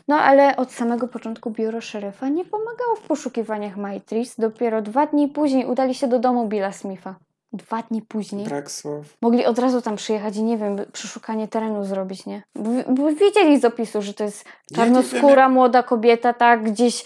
No 0.07 0.15
ale 0.15 0.55
od 0.55 0.71
samego 0.71 1.07
początku 1.07 1.51
biuro 1.51 1.81
szeryfa 1.81 2.29
nie 2.29 2.45
pomagało 2.45 2.95
w 2.95 3.01
poszukiwaniach 3.01 3.77
Maitris. 3.77 4.35
Dopiero 4.39 4.81
dwa 4.81 5.05
dni 5.07 5.27
później 5.27 5.65
udali 5.65 5.93
się 5.95 6.07
do 6.07 6.19
domu 6.19 6.47
Billa 6.47 6.71
Smitha. 6.71 7.15
Dwa 7.53 7.81
dni 7.81 8.01
później. 8.01 8.45
Brak 8.45 8.71
słów. 8.71 9.17
Mogli 9.21 9.45
od 9.45 9.59
razu 9.59 9.81
tam 9.81 9.95
przyjechać 9.95 10.37
i 10.37 10.43
nie 10.43 10.57
wiem, 10.57 10.77
przeszukanie 10.93 11.47
terenu 11.47 11.85
zrobić, 11.85 12.25
nie? 12.25 12.43
Bo, 12.89 13.11
wiedzieli 13.11 13.59
z 13.59 13.65
opisu, 13.65 14.01
że 14.01 14.13
to 14.13 14.23
jest 14.23 14.45
czarnoskóra 14.75 15.49
młoda 15.49 15.83
kobieta, 15.83 16.33
tak? 16.33 16.63
Gdzieś 16.63 17.05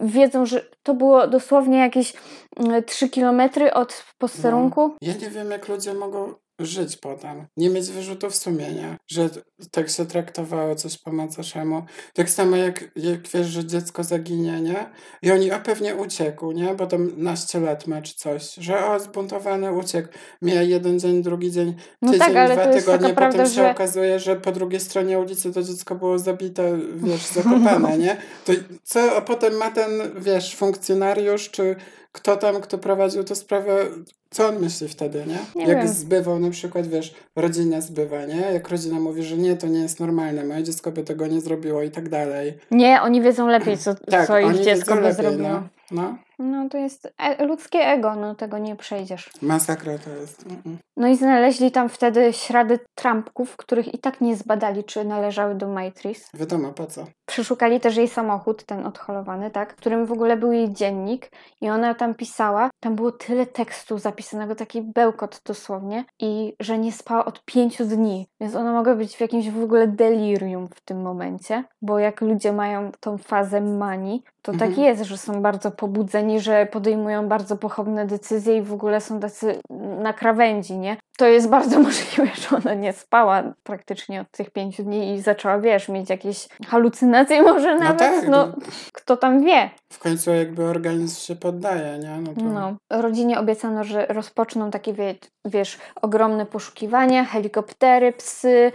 wiedzą, 0.00 0.46
że 0.46 0.64
to 0.82 0.94
było 0.94 1.26
dosłownie 1.26 1.78
jakieś 1.78 2.14
mm, 2.56 2.84
3 2.84 3.08
kilometry 3.08 3.72
od 3.72 4.04
posterunku. 4.18 4.94
Ja 5.00 5.14
nie 5.14 5.30
wiem, 5.30 5.50
jak 5.50 5.68
ludzie 5.68 5.94
mogą 5.94 6.34
żyć 6.58 6.96
potem. 6.96 7.46
Nie 7.56 7.70
mieć 7.70 7.90
wyrzutów 7.90 8.36
sumienia, 8.36 8.96
że 9.08 9.28
tak 9.70 9.90
się 9.90 10.06
traktowało 10.06 10.74
coś 10.74 10.98
po 10.98 11.12
macoszemu. 11.12 11.82
Tak 12.14 12.30
samo 12.30 12.56
jak, 12.56 12.84
jak 12.96 13.28
wiesz, 13.28 13.46
że 13.46 13.64
dziecko 13.64 14.04
zaginie, 14.04 14.60
nie? 14.60 14.86
I 15.22 15.30
oni, 15.30 15.52
o 15.52 15.60
pewnie 15.60 15.94
uciekł, 15.94 16.52
nie? 16.52 16.74
Bo 16.74 16.86
tam 16.86 17.10
naście 17.16 17.60
lat 17.60 17.86
ma 17.86 18.02
czy 18.02 18.14
coś, 18.14 18.54
że 18.54 18.86
o, 18.86 19.00
zbuntowany 19.00 19.72
uciekł. 19.72 20.08
Mija 20.42 20.62
jeden 20.62 20.98
dzień, 21.00 21.22
drugi 21.22 21.50
dzień, 21.52 21.74
No 22.02 22.12
tydzień, 22.12 22.26
tak, 22.28 22.36
ale 22.36 22.54
dwa 22.54 22.66
tygodnie, 22.72 23.08
potem 23.08 23.14
prawda, 23.16 23.44
się 23.46 23.50
że- 23.54 23.70
okazuje, 23.70 24.18
że 24.18 24.36
po 24.36 24.52
drugiej 24.52 24.80
stronie 24.80 25.18
ulicy 25.18 25.52
to 25.52 25.62
dziecko 25.62 25.94
było 25.94 26.18
zabite, 26.18 26.78
wiesz, 26.94 27.26
zakopane, 27.26 27.98
nie? 27.98 28.16
To 28.44 28.52
co 28.82 29.16
a 29.16 29.20
potem 29.20 29.54
ma 29.54 29.70
ten, 29.70 29.90
wiesz, 30.18 30.56
funkcjonariusz, 30.56 31.50
czy 31.50 31.76
kto 32.12 32.36
tam, 32.36 32.60
kto 32.60 32.78
prowadził 32.78 33.24
tę 33.24 33.34
sprawę, 33.34 33.86
co 34.34 34.48
on 34.48 34.58
myśli 34.58 34.88
wtedy, 34.88 35.24
nie? 35.26 35.38
Nie 35.64 35.72
Jak 35.72 35.78
wiem. 35.78 35.88
zbywał 35.88 36.38
na 36.38 36.50
przykład, 36.50 36.86
wiesz, 36.86 37.14
rodzina 37.36 37.80
zbywa, 37.80 38.24
nie? 38.26 38.40
Jak 38.40 38.68
rodzina 38.68 39.00
mówi, 39.00 39.22
że 39.22 39.36
nie, 39.36 39.56
to 39.56 39.66
nie 39.66 39.80
jest 39.80 40.00
normalne, 40.00 40.44
moje 40.44 40.62
dziecko 40.62 40.92
by 40.92 41.02
tego 41.02 41.26
nie 41.26 41.40
zrobiło 41.40 41.82
i 41.82 41.90
tak 41.90 42.08
dalej. 42.08 42.54
Nie, 42.70 43.02
oni 43.02 43.22
wiedzą 43.22 43.46
lepiej, 43.46 43.78
co, 43.78 43.94
Tak, 43.94 44.26
co 44.26 44.38
ich 44.38 44.60
dziecko 44.60 44.94
by 44.94 45.00
lepiej, 45.00 45.16
zrobiło. 45.24 45.48
no. 45.48 45.62
no. 45.90 46.16
No 46.38 46.68
to 46.68 46.78
jest 46.78 47.12
e- 47.18 47.46
ludzkie 47.46 47.78
ego, 47.78 48.14
no 48.14 48.34
tego 48.34 48.58
nie 48.58 48.76
przejdziesz. 48.76 49.30
Masakra 49.42 49.98
to 49.98 50.10
jest. 50.10 50.46
Mm-mm. 50.48 50.76
No 50.96 51.08
i 51.08 51.16
znaleźli 51.16 51.70
tam 51.70 51.88
wtedy 51.88 52.32
ślady 52.32 52.78
trampków, 52.94 53.56
których 53.56 53.94
i 53.94 53.98
tak 53.98 54.20
nie 54.20 54.36
zbadali, 54.36 54.84
czy 54.84 55.04
należały 55.04 55.54
do 55.54 55.68
Maitris. 55.68 56.28
Wiadomo 56.34 56.72
po 56.72 56.86
co. 56.86 57.04
Przeszukali 57.26 57.80
też 57.80 57.96
jej 57.96 58.08
samochód, 58.08 58.64
ten 58.64 58.86
odholowany, 58.86 59.50
tak, 59.50 59.72
w 59.72 59.76
którym 59.76 60.06
w 60.06 60.12
ogóle 60.12 60.36
był 60.36 60.52
jej 60.52 60.72
dziennik 60.72 61.30
i 61.60 61.70
ona 61.70 61.94
tam 61.94 62.14
pisała, 62.14 62.70
tam 62.80 62.94
było 62.94 63.12
tyle 63.12 63.46
tekstu 63.46 63.98
zapisanego, 63.98 64.54
taki 64.54 64.82
bełkot 64.82 65.40
dosłownie 65.46 66.04
i 66.20 66.54
że 66.60 66.78
nie 66.78 66.92
spała 66.92 67.24
od 67.24 67.44
pięciu 67.44 67.84
dni, 67.84 68.26
więc 68.40 68.54
ona 68.54 68.72
mogła 68.72 68.94
być 68.94 69.16
w 69.16 69.20
jakimś 69.20 69.50
w 69.50 69.62
ogóle 69.64 69.88
delirium 69.88 70.68
w 70.74 70.80
tym 70.84 71.02
momencie, 71.02 71.64
bo 71.82 71.98
jak 71.98 72.20
ludzie 72.20 72.52
mają 72.52 72.90
tą 73.00 73.18
fazę 73.18 73.60
manii, 73.60 74.22
to 74.42 74.52
Mhm. 74.52 74.70
tak 74.70 74.78
jest, 74.84 75.02
że 75.02 75.18
są 75.18 75.42
bardzo 75.42 75.70
pobudzeni, 75.70 76.23
że 76.40 76.66
podejmują 76.66 77.28
bardzo 77.28 77.56
pochopne 77.56 78.06
decyzje 78.06 78.56
i 78.56 78.62
w 78.62 78.72
ogóle 78.72 79.00
są 79.00 79.20
tacy 79.20 79.58
na 79.98 80.12
krawędzi, 80.12 80.78
nie? 80.78 80.96
To 81.16 81.26
jest 81.26 81.48
bardzo 81.48 81.78
możliwe, 81.88 82.30
że 82.34 82.56
ona 82.56 82.74
nie 82.74 82.92
spała 82.92 83.42
praktycznie 83.62 84.20
od 84.20 84.30
tych 84.30 84.50
pięciu 84.50 84.82
dni 84.82 85.14
i 85.14 85.20
zaczęła, 85.20 85.58
wiesz, 85.58 85.88
mieć 85.88 86.10
jakieś 86.10 86.48
halucynacje 86.66 87.42
może 87.42 87.78
nawet, 87.78 87.98
tak, 87.98 88.28
no, 88.28 88.46
no. 88.46 88.54
kto 88.92 89.16
tam 89.16 89.44
wie. 89.44 89.70
W 89.92 89.98
końcu 89.98 90.30
jakby 90.30 90.64
organizm 90.64 91.20
się 91.20 91.36
poddaje, 91.36 91.98
nie? 91.98 92.20
No 92.20 92.34
to... 92.34 92.40
No. 92.40 92.76
Rodzinie 93.00 93.38
obiecano, 93.38 93.84
że 93.84 94.06
rozpoczną 94.06 94.70
takie, 94.70 94.92
wie, 94.92 95.14
wiesz, 95.44 95.78
ogromne 96.02 96.46
poszukiwania, 96.46 97.24
helikoptery, 97.24 98.12
psy, 98.12 98.72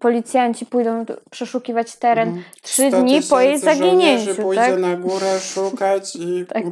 policjanci 0.00 0.66
pójdą 0.66 1.04
przeszukiwać 1.30 1.96
teren 1.96 2.28
Mhm. 2.28 2.44
trzy 2.62 2.88
100 2.88 3.00
dni 3.00 3.20
po 3.30 3.40
jej 3.40 3.58
zaginięciu, 3.58 4.34
pójdzie 4.34 4.60
tak? 4.60 4.78
na 4.78 4.96
górę 4.96 5.40
szukać 5.40 6.16
i 6.16 6.44
Tak. 6.54 6.64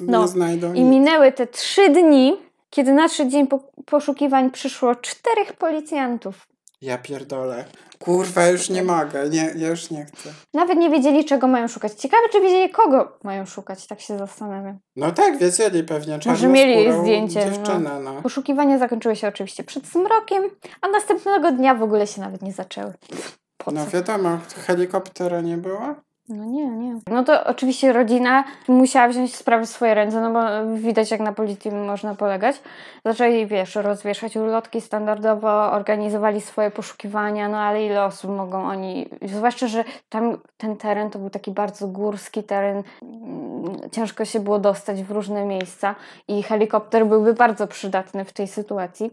No. 0.00 0.22
nie 0.22 0.28
znajdą 0.28 0.74
I 0.74 0.82
minęły 0.84 1.32
te 1.32 1.46
trzy 1.46 1.88
dni, 1.88 2.36
kiedy 2.70 2.92
nadszedł 2.92 3.30
dzień 3.30 3.46
po, 3.46 3.60
poszukiwań 3.86 4.50
przyszło 4.50 4.94
czterech 4.94 5.52
policjantów. 5.52 6.46
Ja 6.82 6.98
pierdolę. 6.98 7.64
Kurwa, 7.98 8.46
już 8.46 8.70
nie 8.70 8.82
mogę, 8.82 9.28
nie, 9.28 9.52
ja 9.56 9.68
już 9.68 9.90
nie 9.90 10.04
chcę. 10.04 10.30
Nawet 10.54 10.78
nie 10.78 10.90
wiedzieli, 10.90 11.24
czego 11.24 11.46
mają 11.46 11.68
szukać. 11.68 11.92
Ciekawe, 11.92 12.22
czy 12.32 12.40
wiedzieli, 12.40 12.70
kogo 12.70 13.18
mają 13.24 13.46
szukać, 13.46 13.86
tak 13.86 14.00
się 14.00 14.18
zastanawiam. 14.18 14.78
No 14.96 15.12
tak, 15.12 15.38
wiedzieli 15.38 15.84
pewnie, 15.84 16.18
Może 16.26 16.48
mieli 16.48 16.92
zdjęcie, 17.00 17.46
no. 17.46 17.52
dziewczynę, 17.52 18.00
no. 18.00 18.22
Poszukiwania 18.22 18.78
zakończyły 18.78 19.16
się 19.16 19.28
oczywiście 19.28 19.64
przed 19.64 19.86
zmrokiem, 19.86 20.42
a 20.80 20.88
następnego 20.88 21.52
dnia 21.52 21.74
w 21.74 21.82
ogóle 21.82 22.06
się 22.06 22.20
nawet 22.20 22.42
nie 22.42 22.52
zaczęły. 22.52 22.92
Po 23.56 23.64
co? 23.64 23.70
No 23.70 23.86
wiadomo, 23.86 24.38
helikoptera 24.66 25.40
nie 25.40 25.56
było? 25.56 25.94
No 26.28 26.44
nie, 26.44 26.66
nie. 26.66 26.98
No 27.10 27.24
to 27.24 27.44
oczywiście 27.44 27.92
rodzina 27.92 28.44
musiała 28.68 29.08
wziąć 29.08 29.36
sprawę 29.36 29.66
w 29.66 29.68
swoje 29.68 29.94
ręce, 29.94 30.20
no 30.20 30.32
bo 30.32 30.76
widać 30.76 31.10
jak 31.10 31.20
na 31.20 31.32
policji 31.32 31.70
można 31.70 32.14
polegać. 32.14 32.56
Zaczęli, 33.04 33.46
wiesz, 33.46 33.74
rozwieszać 33.74 34.36
ulotki 34.36 34.80
standardowo, 34.80 35.72
organizowali 35.72 36.40
swoje 36.40 36.70
poszukiwania, 36.70 37.48
no 37.48 37.58
ale 37.58 37.84
ile 37.84 38.04
osób 38.04 38.30
mogą 38.30 38.64
oni... 38.64 39.08
Zwłaszcza, 39.22 39.66
że 39.66 39.84
tam 40.08 40.38
ten 40.58 40.76
teren 40.76 41.10
to 41.10 41.18
był 41.18 41.30
taki 41.30 41.50
bardzo 41.50 41.86
górski 41.86 42.42
teren, 42.42 42.82
mm, 43.02 43.90
ciężko 43.90 44.24
się 44.24 44.40
było 44.40 44.58
dostać 44.58 45.02
w 45.02 45.10
różne 45.10 45.44
miejsca 45.44 45.94
i 46.28 46.42
helikopter 46.42 47.06
byłby 47.06 47.34
bardzo 47.34 47.66
przydatny 47.66 48.24
w 48.24 48.32
tej 48.32 48.48
sytuacji, 48.48 49.10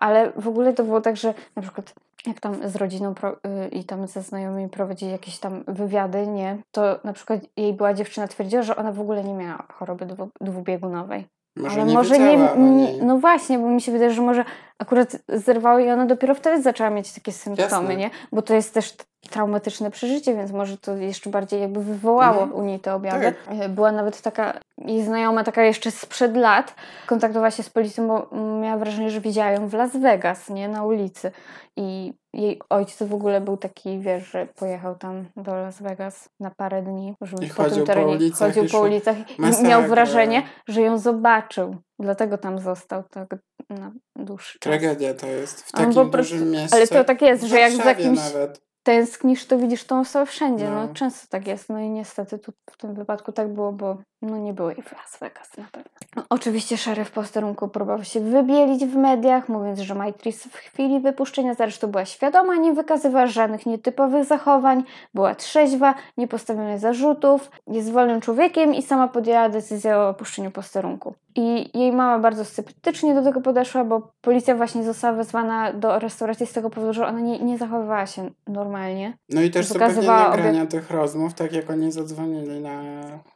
ale 0.00 0.32
w 0.36 0.48
ogóle 0.48 0.72
to 0.72 0.84
było 0.84 1.00
tak, 1.00 1.16
że 1.16 1.34
na 1.56 1.62
przykład 1.62 1.94
jak 2.26 2.40
tam 2.40 2.68
z 2.68 2.76
rodziną 2.76 3.14
pro, 3.14 3.32
y, 3.32 3.68
i 3.68 3.84
tam 3.84 4.06
ze 4.06 4.22
znajomymi 4.22 4.68
prowadzili 4.68 5.12
jakieś 5.12 5.38
tam 5.38 5.64
wywiady, 5.68 6.26
nie, 6.26 6.58
to 6.72 7.00
na 7.04 7.12
przykład 7.12 7.40
jej 7.56 7.72
była 7.72 7.94
dziewczyna 7.94 8.28
twierdziła, 8.28 8.62
że 8.62 8.76
ona 8.76 8.92
w 8.92 9.00
ogóle 9.00 9.24
nie 9.24 9.34
miała 9.34 9.66
choroby 9.72 10.06
dwu, 10.06 10.28
dwubiegunowej. 10.40 11.26
Może 11.56 11.74
Ale 11.80 11.84
nie 11.84 11.94
może 11.94 12.18
nie, 12.18 12.30
wiedziała 12.30 12.52
o 12.52 12.56
nie. 12.56 12.70
niej. 12.70 13.02
No 13.02 13.18
właśnie, 13.18 13.58
bo 13.58 13.68
mi 13.68 13.80
się 13.80 13.92
wydaje, 13.92 14.10
że 14.10 14.22
może 14.22 14.44
akurat 14.80 15.16
zerwało 15.28 15.78
i 15.78 15.90
ona 15.90 16.06
dopiero 16.06 16.34
wtedy 16.34 16.62
zaczęła 16.62 16.90
mieć 16.90 17.12
takie 17.12 17.32
symptomy, 17.32 17.68
Jasne. 17.70 17.96
nie? 17.96 18.10
Bo 18.32 18.42
to 18.42 18.54
jest 18.54 18.74
też 18.74 18.96
traumatyczne 19.30 19.90
przeżycie, 19.90 20.34
więc 20.34 20.52
może 20.52 20.78
to 20.78 20.96
jeszcze 20.96 21.30
bardziej 21.30 21.60
jakby 21.60 21.84
wywołało 21.84 22.42
Mhm. 22.42 22.60
u 22.60 22.62
niej 22.64 22.80
te 22.80 22.94
objawy. 22.94 23.24
Tak. 23.46 23.54
E, 23.60 23.68
Była 23.68 23.92
nawet 23.92 24.20
taka 24.22 24.60
jej 24.78 25.02
znajoma, 25.04 25.44
taka 25.44 25.62
jeszcze 25.62 25.90
sprzed 25.90 26.36
lat, 26.36 26.74
kontaktowała 27.06 27.50
się 27.50 27.62
z 27.62 27.70
policją, 27.70 28.08
bo 28.08 28.36
miała 28.60 28.76
wrażenie, 28.76 29.10
że 29.10 29.20
widziała 29.20 29.50
ją 29.50 29.68
w 29.68 29.74
Las 29.74 29.96
Vegas, 29.96 30.48
nie? 30.50 30.68
Na 30.68 30.84
ulicy. 30.84 31.32
I 31.76 32.12
jej 32.34 32.60
ojciec 32.70 33.02
w 33.08 33.14
ogóle 33.14 33.40
był 33.40 33.56
taki, 33.56 33.98
wiesz, 33.98 34.30
że 34.30 34.46
pojechał 34.46 34.94
tam 34.94 35.24
do 35.36 35.54
Las 35.54 35.82
Vegas 35.82 36.28
na 36.40 36.50
parę 36.50 36.82
dni, 36.82 37.14
żeby 37.22 37.44
I 37.44 37.48
po 37.50 37.64
tym 37.64 37.80
po 37.80 37.86
terenie 37.86 38.12
ulicach 38.12 38.48
chodził 38.54 38.70
po 38.70 38.80
ulicach 38.80 39.16
i 39.38 39.42
Masakra. 39.42 39.68
miał 39.68 39.82
wrażenie, 39.82 40.42
że 40.68 40.80
ją 40.82 40.98
zobaczył. 40.98 41.76
Dlatego 41.98 42.38
tam 42.38 42.58
został 42.58 43.02
tak 43.10 43.28
na 43.74 43.92
dłuższy 44.16 44.58
czas. 44.58 44.60
Tragedia 44.70 45.14
to 45.14 45.26
jest 45.26 45.62
w 45.62 45.72
takim 45.72 46.10
prostu- 46.10 46.34
dużym 46.34 46.50
mieście. 46.50 46.76
Ale 46.76 46.86
to 46.86 47.04
tak 47.04 47.22
jest, 47.22 47.42
że 47.44 47.60
jak 47.60 47.72
za 47.72 47.76
Warszawie 47.76 48.04
kimś 48.04 48.18
nawet. 48.18 48.60
tęsknisz, 48.82 49.46
to 49.46 49.58
widzisz 49.58 49.84
tą 49.84 50.00
osobę 50.00 50.26
wszędzie. 50.26 50.70
No. 50.70 50.86
No. 50.86 50.94
często 50.94 51.26
tak 51.30 51.46
jest. 51.46 51.68
No 51.68 51.80
i 51.80 51.88
niestety 51.90 52.38
tu 52.38 52.52
w 52.70 52.76
tym 52.76 52.94
wypadku 52.94 53.32
tak 53.32 53.48
było, 53.54 53.72
bo 53.72 53.96
no 54.22 54.38
nie 54.38 54.52
było 54.52 54.70
jej 54.70 54.82
w 54.82 54.92
Las 54.92 55.18
Vegas 55.20 55.56
na 55.58 55.64
pewno. 55.72 55.90
No, 56.16 56.22
oczywiście 56.30 56.76
szeryf 56.76 57.10
posterunku 57.10 57.68
próbował 57.68 58.04
się 58.04 58.20
wybielić 58.20 58.84
w 58.84 58.96
mediach, 58.96 59.48
mówiąc, 59.48 59.78
że 59.78 59.94
Maitris 59.94 60.44
w 60.44 60.56
chwili 60.56 61.00
wypuszczenia 61.00 61.54
z 61.54 61.60
aresztu 61.60 61.88
była 61.88 62.04
świadoma, 62.04 62.56
nie 62.56 62.72
wykazywała 62.72 63.26
żadnych 63.26 63.66
nietypowych 63.66 64.24
zachowań, 64.24 64.84
była 65.14 65.34
trzeźwa, 65.34 65.94
nie 66.16 66.28
postawiono 66.28 66.68
jej 66.68 66.78
zarzutów, 66.78 67.50
jest 67.66 67.92
wolnym 67.92 68.20
człowiekiem 68.20 68.74
i 68.74 68.82
sama 68.82 69.08
podjęła 69.08 69.48
decyzję 69.48 69.96
o 69.96 70.08
opuszczeniu 70.08 70.50
posterunku. 70.50 71.14
I 71.36 71.78
jej 71.78 71.92
mama 71.92 72.18
bardzo 72.18 72.44
sceptycznie 72.44 73.14
do 73.14 73.22
tego 73.22 73.40
podeszła, 73.40 73.84
bo 73.84 74.12
policja 74.20 74.54
właśnie 74.54 74.84
została 74.84 75.14
wezwana 75.16 75.72
do 75.72 75.98
restauracji 75.98 76.46
z 76.46 76.52
tego 76.52 76.70
powodu, 76.70 76.92
że 76.92 77.06
ona 77.06 77.20
nie, 77.20 77.38
nie 77.38 77.58
zachowywała 77.58 78.06
się 78.06 78.30
normalnie. 78.46 79.16
No 79.28 79.42
i 79.42 79.50
też 79.50 79.66
są 79.66 79.78
pewnie 79.78 80.06
nagrania 80.06 80.66
tych 80.66 80.90
rozmów, 80.90 81.34
tak 81.34 81.52
jak 81.52 81.70
oni 81.70 81.92
zadzwonili 81.92 82.60
na 82.60 82.80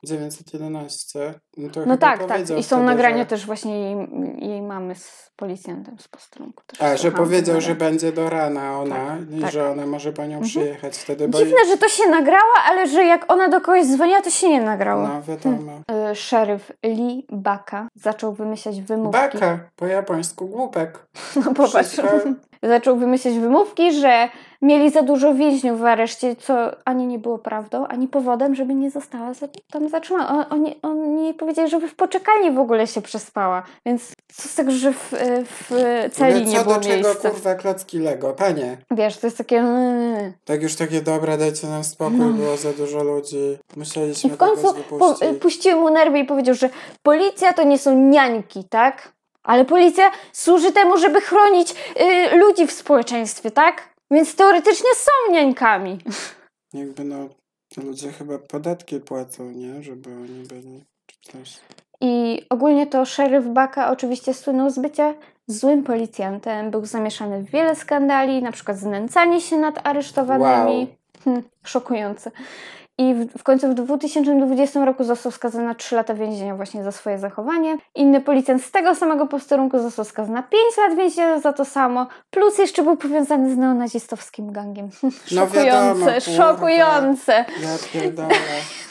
911. 0.05 1.35
No, 1.57 1.69
to 1.71 1.87
No 1.87 1.97
tak, 1.97 2.25
tak. 2.27 2.41
I 2.41 2.47
są 2.47 2.77
wtedy, 2.77 2.83
nagrania 2.83 3.19
że... 3.19 3.27
też 3.27 3.47
właśnie 3.47 3.81
jej, 3.81 3.97
jej 4.39 4.63
mamy 4.63 4.95
z 4.95 5.31
policjantem 5.37 5.99
z 5.99 6.09
posterunku. 6.09 6.63
A, 6.81 6.97
że 6.97 7.13
powiedział, 7.13 7.61
że 7.61 7.75
będzie 7.75 8.13
do 8.13 8.31
rana 8.31 8.79
ona 8.81 8.95
Tak, 8.97 9.31
i 9.39 9.41
tak. 9.41 9.53
że 9.53 9.71
ona 9.71 9.87
może 9.87 10.13
po 10.13 10.23
nią 10.23 10.35
Mhm. 10.35 10.45
przyjechać 10.45 10.97
wtedy, 10.97 11.29
bo... 11.29 11.39
Dziwne, 11.39 11.59
że 11.71 11.77
to 11.79 11.89
się 11.89 12.09
nagrała, 12.09 12.55
ale 12.71 12.87
że 12.89 13.05
jak 13.05 13.33
ona 13.33 13.49
do 13.49 13.61
kogoś 13.61 13.87
dzwoniła, 13.87 14.21
to 14.23 14.31
się 14.31 14.49
nie 14.49 14.61
nagrało. 14.63 15.09
No, 15.09 15.23
wiadomo. 15.23 15.73
Y, 16.11 16.15
Szeryf 16.15 16.73
Lee 16.83 17.27
Baka 17.33 17.84
zaczął 17.95 18.33
wymyślać 18.35 18.81
wymówki. 18.83 19.13
Baka, 19.21 19.59
po 19.77 19.87
japońsku 19.87 20.49
głupek. 20.49 21.07
No 21.45 21.55
popatrz. 21.55 21.89
Wszystko- 21.89 22.19
Zaczął 22.69 22.97
wymyślać 22.97 23.35
wymówki, 23.39 23.93
że 23.93 24.29
mieli 24.63 24.91
za 24.91 25.03
dużo 25.03 25.35
więźniów 25.35 25.81
w 25.81 25.85
areszcie, 25.85 26.37
co 26.37 26.55
ani 26.85 27.07
nie 27.07 27.19
było 27.19 27.39
prawdą, 27.39 27.87
ani 27.87 28.09
powodem, 28.09 28.55
żeby 28.55 28.75
nie 28.75 28.91
została 28.91 29.33
tam 29.73 29.89
zatrzymana. 29.89 30.29
On, 30.29 30.45
oni, 30.51 30.75
oni 30.83 31.35
powiedzieli, 31.35 31.71
żeby 31.71 31.89
w 31.89 31.95
poczekalni 31.95 32.51
w 32.51 32.59
ogóle 32.59 32.87
się 32.87 33.03
przespała. 33.03 33.63
Więc 33.87 34.13
co 34.33 34.49
z 34.49 34.55
tego, 34.55 34.71
że 34.71 34.93
w, 34.93 35.13
w 35.45 35.69
celi 36.13 36.35
Ale 36.35 36.45
nie 36.45 36.57
co 36.57 36.63
było 36.65 36.75
do 36.75 36.81
czego, 36.81 37.09
miejsca. 37.09 37.31
kurwa, 37.31 37.55
klocki 37.55 37.99
Lego? 37.99 38.33
Panie, 38.33 38.77
Wiesz, 38.91 39.17
to 39.17 39.27
jest 39.27 39.39
takie... 39.39 39.59
mm. 39.59 40.33
tak 40.45 40.63
już 40.63 40.75
takie 40.77 41.03
dobra, 41.03 41.37
dajcie 41.37 41.67
nam 41.67 41.85
spokój, 41.85 42.33
było 42.33 42.57
za 42.57 42.73
dużo 42.73 43.03
ludzi. 43.05 43.59
Musieliśmy 43.77 44.31
No. 44.31 44.35
I 44.35 44.37
w 44.37 44.39
końcu 44.39 44.75
po, 44.99 45.15
puściły 45.41 45.81
mu 45.81 45.91
nerwy 45.91 46.19
i 46.19 46.25
powiedział, 46.25 46.55
że 46.55 46.71
policja 47.03 47.53
to 47.53 47.63
nie 47.63 47.79
są 47.79 47.99
niańki, 47.99 48.65
tak? 48.65 49.14
Ale 49.45 49.65
policja 49.65 50.11
służy 50.33 50.73
temu, 50.73 50.99
żeby 50.99 51.21
chronić 51.21 51.75
y, 52.33 52.37
ludzi 52.37 52.67
w 52.67 52.73
społeczeństwie, 52.73 53.51
tak? 53.51 53.95
Więc 54.11 54.37
teoretycznie 54.37 54.91
są 54.95 55.33
niańkami. 55.33 55.99
Jakby 56.73 57.05
no, 57.05 57.29
ludzie 57.85 58.13
chyba 58.13 58.39
podatki 58.39 59.01
płacą, 59.01 59.51
nie? 59.51 59.83
Żeby 59.83 60.11
oni 60.11 60.43
byli 60.49 60.85
czy 61.07 61.33
coś. 61.33 61.61
I 62.01 62.43
ogólnie 62.51 62.87
to 62.87 63.05
szeryf 63.05 63.47
Baka 63.47 63.91
oczywiście 63.91 64.35
słynął 64.35 64.71
z 64.71 64.79
bycia 64.79 65.15
złym 65.47 65.83
policjantem, 65.83 66.71
był 66.71 66.87
zamieszany 66.87 67.43
w 67.43 67.51
wiele 67.51 67.77
skandali, 67.77 68.43
na 68.43 68.53
przykład 68.53 68.79
znęcanie 68.79 69.41
się 69.41 69.57
nad 69.57 69.87
aresztowanymi. 69.87 70.79
Wow. 70.79 70.87
Hmm, 71.25 71.43
szokujące. 71.65 72.31
I 72.99 73.15
w, 73.15 73.39
w 73.39 73.43
końcu 73.43 73.69
w 73.69 73.75
2020 73.75 74.85
roku 74.85 75.05
został 75.05 75.33
skazany 75.33 75.65
na 75.65 75.75
3 75.75 75.97
lata 75.97 76.15
więzienia 76.15 76.57
właśnie 76.57 76.85
za 76.85 76.93
swoje 76.93 77.19
zachowanie. 77.19 77.77
Inny 77.95 78.21
policjant 78.21 78.63
z 78.65 78.71
tego 78.71 78.95
samego 78.95 79.27
posterunku 79.27 79.79
został 79.79 80.05
skazany 80.05 80.35
na 80.35 80.43
5 80.43 80.63
lat 80.77 80.97
więzienia 80.97 81.41
za 81.41 81.53
to 81.53 81.65
samo, 81.65 82.07
plus 82.31 82.59
jeszcze 82.59 82.83
był 82.83 82.97
powiązany 82.97 83.55
z 83.55 83.57
neonazistowskim 83.57 84.53
gangiem. 84.53 84.89
No 85.33 85.47
Szokujące, 85.47 85.65
wiadomo, 85.65 86.21
szokujące. 86.21 87.33
Ja 87.33 87.79
pierdolę. 87.93 88.35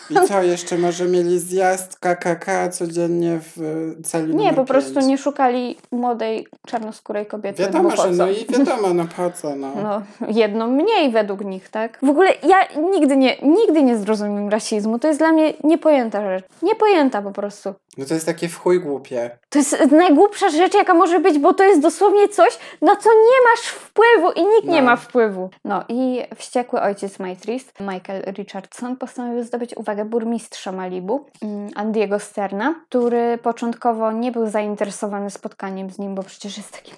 I 0.10 0.28
co, 0.28 0.44
jeszcze 0.44 0.78
może 0.78 1.06
mieli 1.06 1.40
zjazd 1.40 2.00
KKK 2.00 2.70
codziennie 2.70 3.40
w 3.40 3.62
e, 4.00 4.04
celi 4.04 4.36
Nie, 4.36 4.54
po 4.54 4.66
prostu 4.66 5.00
nie 5.00 5.18
szukali 5.18 5.78
młodej, 5.92 6.48
czarnoskórej 6.68 7.26
kobiety. 7.26 7.62
Wiadomo, 7.64 7.96
że 7.96 8.12
no 8.12 8.30
i 8.30 8.46
wiadomo, 8.46 8.94
no 8.94 9.06
po 9.18 9.32
co, 9.32 9.56
no. 9.56 9.72
No, 9.84 10.02
jedną 10.28 10.68
mniej 10.68 11.12
według 11.12 11.46
nich, 11.46 11.70
tak? 11.70 12.00
W 12.02 12.10
ogóle 12.10 12.30
ja 12.44 12.58
nigdy 12.92 13.18
nie, 13.18 13.38
nigdy 13.42 13.84
nie 13.84 13.98
zrozumiem 13.98 14.50
rasizmu. 14.50 15.00
To 15.00 15.08
jest 15.08 15.20
dla 15.20 15.32
mnie 15.32 15.54
niepojęta 15.64 16.22
rzecz. 16.22 16.46
Niepojęta 16.62 17.22
po 17.22 17.32
prostu. 17.32 17.74
No 17.98 18.06
to 18.06 18.14
jest 18.14 18.26
takie 18.26 18.48
w 18.50 18.58
chuj 18.60 18.80
głupie. 18.80 19.32
To 19.50 19.60
jest 19.60 19.92
najgłupsza 19.92 20.50
rzecz, 20.50 20.74
jaka 20.74 20.94
może 20.94 21.20
być, 21.20 21.40
bo 21.40 21.54
to 21.54 21.64
jest 21.64 21.82
dosłownie 21.82 22.30
coś, 22.30 22.58
na 22.82 22.96
co 22.96 23.10
nie 23.10 23.50
masz 23.52 23.60
wpływu 23.66 24.32
i 24.32 24.42
nikt 24.56 24.68
nie 24.68 24.82
No. 24.82 24.86
ma 24.86 24.96
wpływu. 24.96 25.50
No 25.66 25.84
i 25.90 26.22
wściekły 26.36 26.82
ojciec 26.82 27.20
Maitris, 27.20 27.66
Michael 27.80 28.24
Richardson, 28.38 28.96
postanowił 28.98 29.44
zdobyć 29.44 29.78
uwagę 29.78 29.93
burmistrza 30.06 30.72
Malibu, 30.72 31.26
mm, 31.42 31.70
Andiego 31.76 32.20
Sterna, 32.20 32.76
który 32.90 33.38
początkowo 33.38 34.12
nie 34.12 34.32
był 34.32 34.50
zainteresowany 34.50 35.30
spotkaniem 35.30 35.90
z 35.90 36.00
nim, 36.00 36.16
bo 36.16 36.24
przecież 36.24 36.58
jest 36.58 36.72
takim 36.72 36.96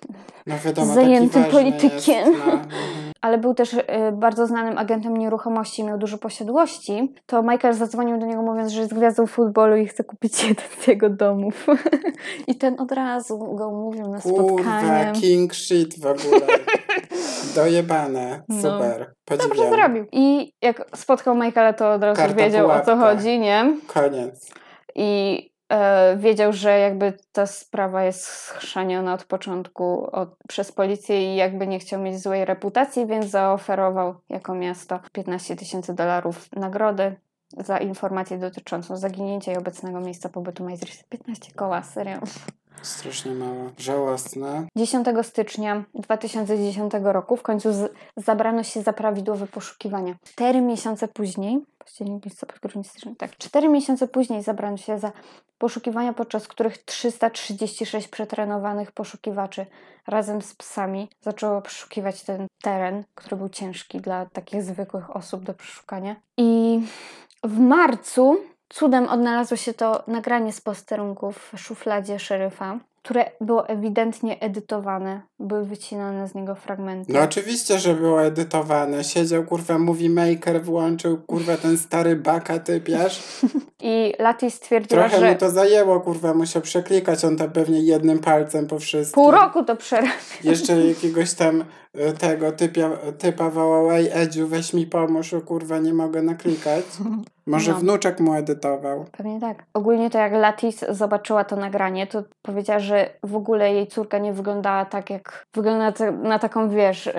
No 0.47 0.55
wiadomo, 0.65 0.93
Zajętym 0.93 1.29
taki 1.29 1.51
ważny 1.51 1.71
politykiem. 1.71 2.31
Jest, 2.31 2.45
no. 2.45 2.53
mhm. 2.53 2.69
ale 3.21 3.37
był 3.37 3.53
też 3.53 3.73
y, 3.73 3.81
bardzo 4.13 4.47
znanym 4.47 4.77
agentem 4.77 5.17
nieruchomości 5.17 5.81
i 5.81 5.85
miał 5.85 5.97
dużo 5.97 6.17
posiadłości, 6.17 7.13
to 7.25 7.43
Michael 7.43 7.73
zadzwonił 7.73 8.19
do 8.19 8.25
niego 8.25 8.41
mówiąc, 8.41 8.71
że 8.71 8.81
jest 8.81 8.93
gwiazdą 8.93 9.27
futbolu 9.27 9.75
i 9.75 9.87
chce 9.87 10.03
kupić 10.03 10.43
jeden 10.43 10.65
z 10.81 10.87
jego 10.87 11.09
domów. 11.09 11.65
I 12.47 12.55
ten 12.55 12.79
od 12.79 12.91
razu 12.91 13.37
go 13.55 13.71
mówił 13.71 14.07
na 14.07 14.19
Kurwa, 14.19 14.43
spotkanie. 14.43 15.11
king 15.21 15.55
shit 15.55 15.99
w 15.99 16.05
ogóle. 16.05 16.47
Dojebane. 17.55 18.43
No. 18.49 18.61
Super. 18.61 19.13
Dobrze 19.29 19.47
Podziwiam. 19.47 19.73
zrobił. 19.73 20.05
I 20.11 20.53
jak 20.61 20.85
spotkał 20.95 21.35
Michaela, 21.35 21.73
to 21.73 21.93
od 21.93 22.03
razu 22.03 22.21
Karta 22.21 22.35
wiedział 22.35 22.65
o 22.65 22.79
co 22.79 22.83
pułapka. 22.83 22.95
chodzi, 22.95 23.39
nie? 23.39 23.77
Koniec. 23.87 24.51
I 24.95 25.41
e, 25.69 26.17
wiedział, 26.17 26.53
że 26.53 26.79
jakby 26.79 27.13
ta 27.31 27.45
sprawa 27.45 28.03
jest 28.03 28.23
schrzaniona 28.25 29.13
od 29.13 29.23
początku 29.25 30.09
od, 30.11 30.29
przez 30.47 30.71
policję 30.71 31.33
i 31.33 31.35
jakby 31.35 31.67
nie 31.67 31.79
chciał 31.79 32.01
mieć 32.01 32.19
złej 32.21 32.45
reputacji, 32.45 33.05
więc 33.05 33.25
zaoferował 33.25 34.15
jako 34.29 34.55
miasto 34.55 34.99
15 35.11 35.55
tysięcy 35.55 35.93
dolarów 35.93 36.51
nagrody 36.51 37.15
za 37.57 37.77
informację 37.77 38.37
dotyczącą 38.37 38.97
zaginięcia 38.97 39.53
i 39.53 39.57
obecnego 39.57 39.99
miejsca 39.99 40.29
pobytu 40.29 40.63
Maitris. 40.63 41.03
15 41.03 41.51
koła, 41.51 41.83
serio. 41.83 42.19
Strasznie 42.81 43.31
mało. 43.31 43.71
Żałosne. 43.77 44.67
10 44.75 45.07
stycznia 45.23 45.83
2010 45.93 46.93
roku 47.03 47.37
w 47.37 47.41
końcu 47.41 47.73
z, 47.73 47.93
zabrano 48.17 48.63
się 48.63 48.81
za 48.81 48.93
prawidłowe 48.93 49.47
poszukiwania. 49.47 50.15
Cztery 50.23 50.61
miesiące 50.61 51.07
później, 51.07 51.59
październik, 51.77 52.25
listopad, 52.25 52.59
grudzień, 52.59 52.83
styczeń, 52.83 53.15
tak, 53.15 53.37
cztery 53.37 53.69
miesiące 53.69 54.07
później 54.07 54.43
zabrano 54.43 54.77
się 54.77 54.99
za 54.99 55.11
poszukiwania, 55.57 56.13
podczas 56.13 56.47
których 56.47 56.77
336 56.77 58.07
przetrenowanych 58.07 58.91
poszukiwaczy 58.91 59.65
razem 60.07 60.41
z 60.41 60.55
psami 60.55 61.09
zaczęło 61.21 61.61
przeszukiwać 61.61 62.23
ten 62.23 62.47
teren, 62.61 63.03
który 63.15 63.35
był 63.35 63.49
ciężki 63.49 64.01
dla 64.01 64.25
takich 64.25 64.63
zwykłych 64.63 65.15
osób 65.15 65.43
do 65.43 65.53
przeszukania. 65.53 66.15
I 66.37 66.81
w 67.47 67.59
marcu 67.59 68.37
cudem 68.69 69.07
odnalazło 69.07 69.57
się 69.57 69.73
to 69.73 70.03
nagranie 70.07 70.53
z 70.53 70.61
posterunków 70.61 71.51
w 71.55 71.59
szufladzie 71.59 72.19
szeryfa, 72.19 72.79
które 73.03 73.31
było 73.41 73.67
ewidentnie 73.67 74.39
edytowane. 74.39 75.21
Były 75.39 75.65
wycinane 75.65 76.27
z 76.27 76.35
niego 76.35 76.55
fragmenty. 76.55 77.13
No 77.13 77.21
oczywiście, 77.21 77.79
że 77.79 77.93
było 77.93 78.23
edytowane. 78.23 79.03
Siedział, 79.03 79.43
kurwa, 79.43 79.77
movie 79.79 80.09
maker, 80.09 80.63
włączył, 80.63 81.17
kurwa, 81.17 81.57
ten 81.57 81.77
stary 81.77 82.15
baka 82.15 82.59
typiarz. 82.59 83.23
I 83.81 84.13
Lati 84.19 84.51
stwierdziła, 84.51 85.01
Trochę 85.01 85.19
że 85.19 85.31
mu 85.31 85.37
to 85.37 85.49
zajęło, 85.49 85.99
kurwa, 85.99 86.33
musiał 86.33 86.61
przeklikać 86.61 87.25
on 87.25 87.37
tam 87.37 87.51
pewnie 87.51 87.79
jednym 87.79 88.19
palcem 88.19 88.67
po 88.67 88.79
wszystkim. 88.79 89.23
pół 89.23 89.31
roku 89.31 89.63
to 89.63 89.75
przerabia. 89.75 90.11
Jeszcze 90.43 90.87
jakiegoś 90.87 91.33
tam 91.33 91.63
e, 91.93 92.13
tego 92.13 92.51
typia, 92.51 92.89
typa 93.17 93.49
wołał, 93.49 93.91
ej 93.91 94.09
Edziu, 94.13 94.47
weź 94.47 94.73
mi 94.73 94.85
pomóż, 94.87 95.33
o 95.33 95.41
kurwa, 95.41 95.79
nie 95.79 95.93
mogę 95.93 96.21
naklikać. 96.21 96.85
Może 97.47 97.71
No. 97.71 97.77
wnuczek 97.77 98.19
mu 98.19 98.33
edytował. 98.33 99.05
Pewnie 99.17 99.39
tak. 99.39 99.63
Ogólnie 99.73 100.09
to 100.09 100.17
jak 100.17 100.33
Latis 100.33 100.85
zobaczyła 100.89 101.43
to 101.43 101.55
nagranie, 101.55 102.07
to 102.07 102.23
powiedziała, 102.41 102.79
że 102.79 103.09
w 103.23 103.35
ogóle 103.35 103.73
jej 103.73 103.87
córka 103.87 104.17
nie 104.17 104.33
wyglądała 104.33 104.85
tak, 104.85 105.09
jak 105.09 105.45
wygląda 105.53 105.79
na, 105.85 105.91
ta- 105.91 106.11
na 106.11 106.39
taką, 106.39 106.69
wiesz, 106.69 107.05
yy, 107.05 107.13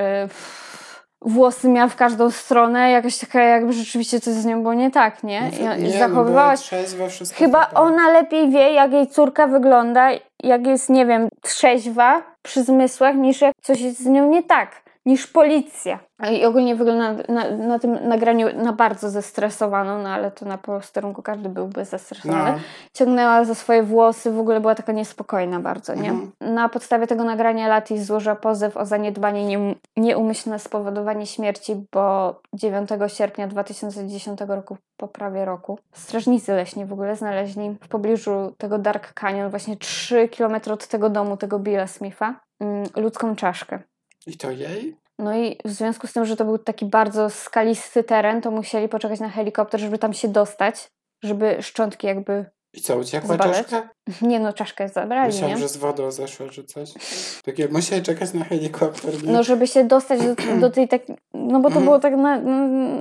włosy 1.22 1.68
miała 1.68 1.88
w 1.88 1.96
każdą 1.96 2.30
stronę, 2.30 2.90
jakaś 2.90 3.18
taka 3.18 3.42
jakby 3.42 3.72
rzeczywiście 3.72 4.20
coś 4.20 4.34
z 4.34 4.44
nią 4.46 4.62
było 4.62 4.74
nie 4.74 4.90
tak, 4.90 5.22
nie? 5.22 5.50
I, 5.60 5.80
i 5.80 5.82
nie, 5.82 5.98
zachowywała 5.98 6.50
no, 6.50 6.56
się... 6.56 6.76
Chyba 7.34 7.70
ona 7.74 8.10
lepiej 8.10 8.50
wie, 8.50 8.72
jak 8.72 8.92
jej 8.92 9.06
córka 9.06 9.46
wygląda, 9.46 10.08
jak 10.42 10.66
jest, 10.66 10.90
nie 10.90 11.06
wiem, 11.06 11.28
trzeźwa 11.42 12.22
przy 12.42 12.62
zmysłach, 12.64 13.16
niż 13.16 13.40
jak 13.40 13.54
coś 13.62 13.80
jest 13.80 14.00
z 14.00 14.06
nią 14.06 14.30
nie 14.30 14.42
tak, 14.42 14.70
niż 15.06 15.26
policja. 15.26 15.98
I 16.32 16.44
ogólnie 16.44 16.76
wygląda 16.76 17.32
na, 17.32 17.50
na 17.50 17.78
tym 17.78 18.08
nagraniu 18.08 18.62
na 18.62 18.72
bardzo 18.72 19.10
zestresowaną, 19.10 20.02
no 20.02 20.08
ale 20.08 20.30
to 20.30 20.46
na 20.46 20.58
posterunku 20.58 21.22
każdy 21.22 21.48
byłby 21.48 21.84
zestresowany. 21.84 22.52
No. 22.52 22.58
Ciągnęła 22.92 23.44
za 23.44 23.54
swoje 23.54 23.82
włosy, 23.82 24.32
w 24.32 24.38
ogóle 24.38 24.60
była 24.60 24.74
taka 24.74 24.92
niespokojna 24.92 25.60
bardzo, 25.60 25.94
nie? 25.94 26.10
Mhm. 26.10 26.32
Na 26.40 26.68
podstawie 26.68 27.06
tego 27.06 27.24
nagrania 27.24 27.68
Latis 27.68 28.02
złożyła 28.02 28.36
pozew 28.36 28.76
o 28.76 28.84
zaniedbanie 28.84 29.46
nie, 29.46 29.74
nieumyślne 29.96 30.58
spowodowanie 30.58 31.26
śmierci, 31.26 31.86
bo 31.92 32.34
9 32.52 32.90
sierpnia 33.06 33.46
2010 33.46 34.40
roku, 34.48 34.76
po 34.96 35.08
prawie 35.08 35.44
roku, 35.44 35.78
strażnicy 35.92 36.52
leśni 36.52 36.84
w 36.84 36.92
ogóle 36.92 37.16
znaleźli 37.16 37.76
w 37.82 37.88
pobliżu 37.88 38.54
tego 38.58 38.78
Dark 38.78 39.12
Canyon, 39.12 39.50
właśnie 39.50 39.76
3 39.76 40.28
km 40.28 40.56
od 40.72 40.86
tego 40.86 41.10
domu, 41.10 41.36
tego 41.36 41.58
Billa 41.58 41.86
Smitha, 41.86 42.34
mm, 42.60 42.84
ludzką 42.96 43.36
czaszkę. 43.36 43.78
I 44.26 44.36
to 44.36 44.50
jej? 44.50 44.96
No 45.18 45.36
i 45.36 45.58
w 45.64 45.70
związku 45.70 46.06
z 46.06 46.12
tym, 46.12 46.24
że 46.24 46.36
to 46.36 46.44
był 46.44 46.58
taki 46.58 46.84
bardzo 46.86 47.30
skalisty 47.30 48.04
teren, 48.04 48.40
to 48.40 48.50
musieli 48.50 48.88
poczekać 48.88 49.20
na 49.20 49.28
helikopter, 49.28 49.80
żeby 49.80 49.98
tam 49.98 50.12
się 50.12 50.28
dostać, 50.28 50.88
żeby 51.24 51.56
szczątki 51.62 52.06
jakby... 52.06 52.44
I 52.74 52.80
co, 52.80 52.96
uciekła 52.96 53.34
Zbadać? 53.34 53.56
czaszka? 53.56 53.88
Nie 54.28 54.40
no, 54.40 54.52
czaszkę 54.52 54.88
zabrali, 54.88 55.32
Myślałam, 55.32 55.56
nie? 55.56 55.62
że 55.62 55.68
z 55.68 55.76
wodą 55.76 56.10
zeszła 56.10 56.48
czy 56.48 56.64
coś. 56.64 56.92
Takie, 57.44 57.68
musieli 57.68 58.02
czekać 58.02 58.32
na 58.32 58.44
helikopter. 58.44 59.22
nie? 59.24 59.32
No, 59.32 59.42
żeby 59.42 59.66
się 59.66 59.84
dostać 59.84 60.20
do, 60.22 60.34
do 60.60 60.70
tej 60.70 60.88
tak, 60.88 61.02
no 61.34 61.60
bo 61.60 61.62
to 61.62 61.66
Mhm. 61.68 61.84
było 61.84 61.98
tak 61.98 62.16
na, 62.16 62.38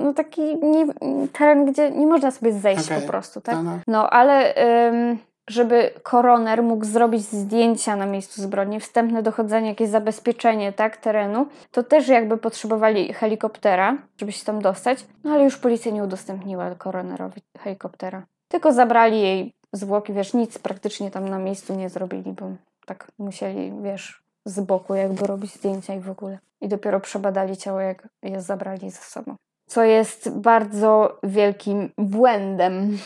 no, 0.04 0.14
taki 0.14 0.42
nie, 0.56 0.86
teren, 1.32 1.72
gdzie 1.72 1.90
nie 1.90 2.06
można 2.06 2.30
sobie 2.30 2.52
zejść 2.52 2.84
Okej. 2.86 3.00
po 3.02 3.08
prostu, 3.08 3.40
tak? 3.40 3.54
No, 3.54 3.62
no. 3.62 3.78
No, 3.86 4.10
ale 4.10 4.54
ym, 4.88 5.18
żeby 5.50 5.90
koroner 6.02 6.62
mógł 6.62 6.84
zrobić 6.84 7.22
zdjęcia 7.22 7.96
na 7.96 8.06
miejscu 8.06 8.42
zbrodni, 8.42 8.80
wstępne 8.80 9.22
dochodzenie, 9.22 9.68
jakieś 9.68 9.88
zabezpieczenie, 9.88 10.72
tak, 10.72 10.96
terenu, 10.96 11.46
to 11.70 11.82
też 11.82 12.08
jakby 12.08 12.38
potrzebowali 12.38 13.12
helikoptera, 13.12 13.98
żeby 14.20 14.32
się 14.32 14.44
tam 14.44 14.62
dostać, 14.62 15.06
no 15.24 15.32
ale 15.32 15.44
już 15.44 15.58
policja 15.58 15.92
nie 15.92 16.04
udostępniła 16.04 16.74
koronerowi 16.74 17.42
helikoptera. 17.58 18.22
Tylko 18.48 18.72
zabrali 18.72 19.22
jej 19.22 19.52
zwłoki, 19.72 20.12
wiesz, 20.12 20.34
nic 20.34 20.58
praktycznie 20.58 21.10
tam 21.10 21.28
na 21.28 21.38
miejscu 21.38 21.74
nie 21.74 21.88
zrobili, 21.88 22.32
bo 22.32 22.46
tak 22.86 23.08
musieli, 23.18 23.72
wiesz, 23.82 24.22
z 24.44 24.60
boku 24.60 24.94
jakby 24.94 25.26
robić 25.26 25.54
zdjęcia 25.54 25.94
i 25.94 26.00
w 26.00 26.10
ogóle. 26.10 26.38
I 26.60 26.68
dopiero 26.68 27.00
przebadali 27.00 27.56
ciało, 27.56 27.80
jak 27.80 28.08
je 28.22 28.42
zabrali 28.42 28.90
ze 28.90 29.00
sobą. 29.00 29.34
Co 29.66 29.82
jest 29.84 30.30
bardzo 30.30 31.18
wielkim 31.22 31.90
błędem. 31.98 32.98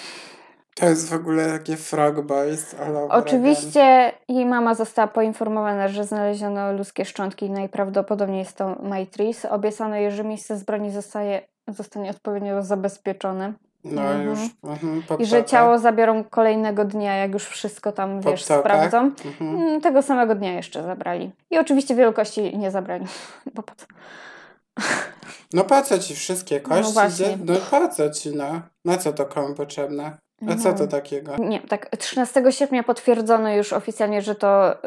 To 0.80 0.86
jest 0.86 1.08
w 1.08 1.12
ogóle 1.12 1.46
takie 1.58 1.76
Frog 1.76 2.20
Boys. 2.20 2.74
all 2.80 2.96
over 2.96 3.18
Oczywiście 3.18 4.12
jej 4.28 4.46
mama 4.46 4.74
została 4.74 5.08
poinformowana, 5.08 5.88
że 5.88 6.04
znaleziono 6.04 6.72
ludzkie 6.72 7.04
szczątki 7.04 7.46
i 7.46 7.50
najprawdopodobniej 7.50 8.38
jest 8.38 8.56
to 8.56 8.76
Maitris. 8.82 9.44
Obiecano 9.44 9.96
jej, 9.96 10.10
że 10.10 10.24
miejsce 10.24 10.56
zbrodni 10.56 10.90
zostaje, 10.90 11.42
zostanie 11.68 12.10
odpowiednio 12.10 12.62
zabezpieczone. 12.62 13.52
No 13.84 14.02
Mhm. 14.02 14.26
już. 14.28 14.38
Mhm, 14.64 15.02
i 15.18 15.26
że 15.26 15.44
ciało 15.44 15.78
zabiorą 15.78 16.24
kolejnego 16.24 16.84
dnia, 16.84 17.16
jak 17.16 17.32
już 17.32 17.44
wszystko 17.46 17.92
tam, 17.92 18.20
wiesz, 18.20 18.44
ptokach. 18.44 18.60
sprawdzą. 18.62 18.98
Mhm. 19.24 19.56
Mm, 19.56 19.80
Tego 19.80 20.02
samego 20.02 20.34
dnia 20.34 20.52
jeszcze 20.52 20.82
zabrali. 20.82 21.30
I 21.50 21.58
oczywiście 21.58 21.94
wielu 21.94 22.12
kości 22.12 22.58
nie 22.58 22.70
zabrali. 22.70 23.06
Bo 23.54 23.62
po 23.62 23.72
co? 23.74 23.86
No 25.52 25.64
po 25.64 25.82
co 25.82 25.98
ci 25.98 26.14
wszystkie 26.14 26.60
kości? 26.60 26.92
właśnie. 26.92 27.26
Gdzie- 27.36 27.52
No 27.54 27.60
po 27.70 27.88
co 27.88 28.10
ci, 28.10 28.36
no? 28.36 28.60
Na 28.84 28.96
co 28.98 29.12
to 29.12 29.26
komu 29.26 29.54
potrzebne? 29.54 30.16
A 30.48 30.54
co 30.56 30.72
to 30.72 30.86
takiego? 30.86 31.36
Nie, 31.38 31.60
tak 31.60 31.96
13 31.96 32.52
sierpnia 32.52 32.82
potwierdzono 32.82 33.52
już 33.54 33.72
oficjalnie, 33.72 34.22
że 34.22 34.34
to 34.34 34.74
y, 34.74 34.78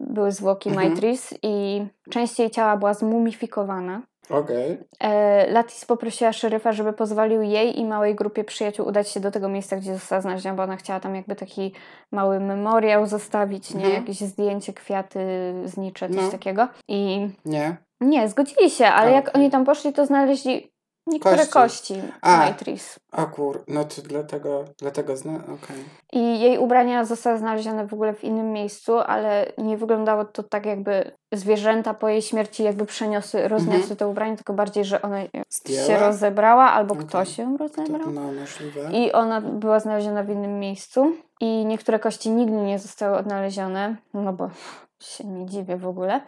były 0.00 0.32
zwłoki 0.32 0.68
Mhm. 0.68 0.86
Maitris 0.88 1.34
i 1.42 1.86
część 2.10 2.38
jej 2.38 2.50
ciała 2.50 2.76
była 2.76 2.94
zmumifikowana. 2.94 4.02
Okej. 4.30 4.78
E, 5.00 5.50
Latis 5.50 5.84
poprosiła 5.84 6.32
szeryfa, 6.32 6.72
żeby 6.72 6.92
pozwolił 6.92 7.42
jej 7.42 7.78
i 7.80 7.84
małej 7.84 8.14
grupie 8.14 8.44
przyjaciół 8.44 8.88
udać 8.88 9.08
się 9.10 9.20
do 9.20 9.30
tego 9.30 9.48
miejsca, 9.48 9.76
gdzie 9.76 9.94
została 9.94 10.20
znaleziona, 10.20 10.56
bo 10.56 10.62
ona 10.62 10.76
chciała 10.76 11.00
tam 11.00 11.14
jakby 11.14 11.36
taki 11.36 11.72
mały 12.12 12.40
memoriał 12.40 13.06
zostawić, 13.06 13.74
nie? 13.74 13.84
Mhm. 13.84 13.94
Jakieś 14.02 14.20
zdjęcie, 14.20 14.72
kwiaty, 14.72 15.20
znicze, 15.64 16.08
coś 16.08 16.16
No. 16.24 16.30
takiego. 16.30 16.68
I 16.88 17.28
Nie? 17.44 17.76
nie, 18.00 18.28
zgodzili 18.28 18.70
się, 18.70 18.86
ale 18.86 19.12
jak 19.12 19.36
oni 19.36 19.50
tam 19.50 19.64
poszli, 19.64 19.92
to 19.92 20.06
znaleźli 20.06 20.72
niektóre 21.08 21.36
Kości. 21.46 21.52
kości, 21.52 22.02
A. 22.22 22.36
Maitris. 22.36 22.98
O 23.12 23.26
kur... 23.26 23.64
No 23.68 23.84
to 23.84 24.02
dlatego... 24.02 24.64
Dlatego 24.78 25.16
zna... 25.16 25.32
Okej. 25.34 25.84
I 26.12 26.40
jej 26.40 26.58
ubrania 26.58 27.04
zostały 27.04 27.38
znalezione 27.38 27.86
w 27.86 27.94
ogóle 27.94 28.14
w 28.14 28.24
innym 28.24 28.52
miejscu, 28.52 28.98
ale 28.98 29.52
nie 29.58 29.76
wyglądało 29.76 30.24
to 30.24 30.42
tak, 30.42 30.66
jakby 30.66 31.10
zwierzęta 31.32 31.94
po 31.94 32.08
jej 32.08 32.22
śmierci 32.22 32.62
jakby 32.62 32.86
przeniosły, 32.86 33.48
rozniosły 33.48 33.78
Mhm. 33.80 33.96
te 33.96 34.08
ubrania, 34.08 34.36
tylko 34.36 34.52
bardziej, 34.52 34.84
że 34.84 35.02
ona 35.02 35.16
Zdjęła? 35.50 35.86
się 35.86 35.98
rozebrała 35.98 36.64
albo 36.72 36.94
Okej. 36.94 37.06
ktoś 37.06 37.38
ją 37.38 37.58
To, 37.58 37.64
rozebrał. 37.64 38.10
no, 38.10 38.20
możliwe. 38.32 38.90
I 38.92 39.12
ona 39.12 39.40
była 39.40 39.80
znaleziona 39.80 40.22
w 40.22 40.30
innym 40.30 40.58
miejscu. 40.58 41.12
I 41.40 41.64
niektóre 41.66 41.98
kości 41.98 42.30
nigdy 42.30 42.56
nie 42.56 42.78
zostały 42.78 43.16
odnalezione, 43.16 43.96
no 44.14 44.32
bo 44.32 44.50
się 45.02 45.24
nie 45.24 45.46
dziwię 45.46 45.76
w 45.76 45.86
ogóle. 45.86 46.20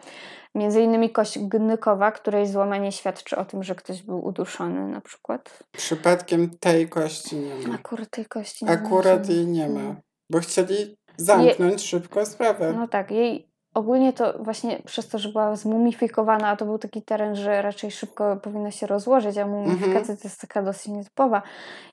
Między 0.55 0.81
innymi 0.81 1.09
kość 1.09 1.39
gnykowa, 1.39 2.11
której 2.11 2.47
złamanie 2.47 2.91
świadczy 2.91 3.35
o 3.37 3.45
tym, 3.45 3.63
że 3.63 3.75
ktoś 3.75 4.03
był 4.03 4.25
uduszony 4.25 4.87
na 4.87 5.01
przykład. 5.01 5.63
Przypadkiem 5.71 6.49
tej 6.59 6.89
kości 6.89 7.35
nie 7.35 7.67
ma. 7.67 7.75
Akurat 7.75 8.09
tej 8.09 8.25
kości 8.25 8.65
nie 8.65 8.71
Akurat 8.71 9.25
znaleziono. 9.25 9.37
jej 9.39 9.47
nie 9.47 9.69
ma. 9.69 9.95
Bo 10.29 10.39
chcieli 10.39 10.97
zamknąć 11.17 11.81
szybko 11.81 12.25
sprawę. 12.25 12.73
No 12.73 12.87
tak, 12.87 13.11
jej 13.11 13.50
ogólnie 13.73 14.13
to 14.13 14.33
właśnie 14.43 14.81
przez 14.85 15.07
to, 15.07 15.19
że 15.19 15.29
była 15.29 15.55
zmumifikowana, 15.55 16.47
a 16.47 16.55
to 16.55 16.65
był 16.65 16.77
taki 16.77 17.01
teren, 17.01 17.35
że 17.35 17.61
raczej 17.61 17.91
szybko 17.91 18.35
powinno 18.37 18.71
się 18.71 18.87
rozłożyć, 18.87 19.37
a 19.37 19.47
mumifikacja 19.47 19.99
Mhm. 19.99 20.17
to 20.17 20.23
jest 20.23 20.41
taka 20.41 20.61
dosyć 20.63 20.87
nietypowa 20.87 21.41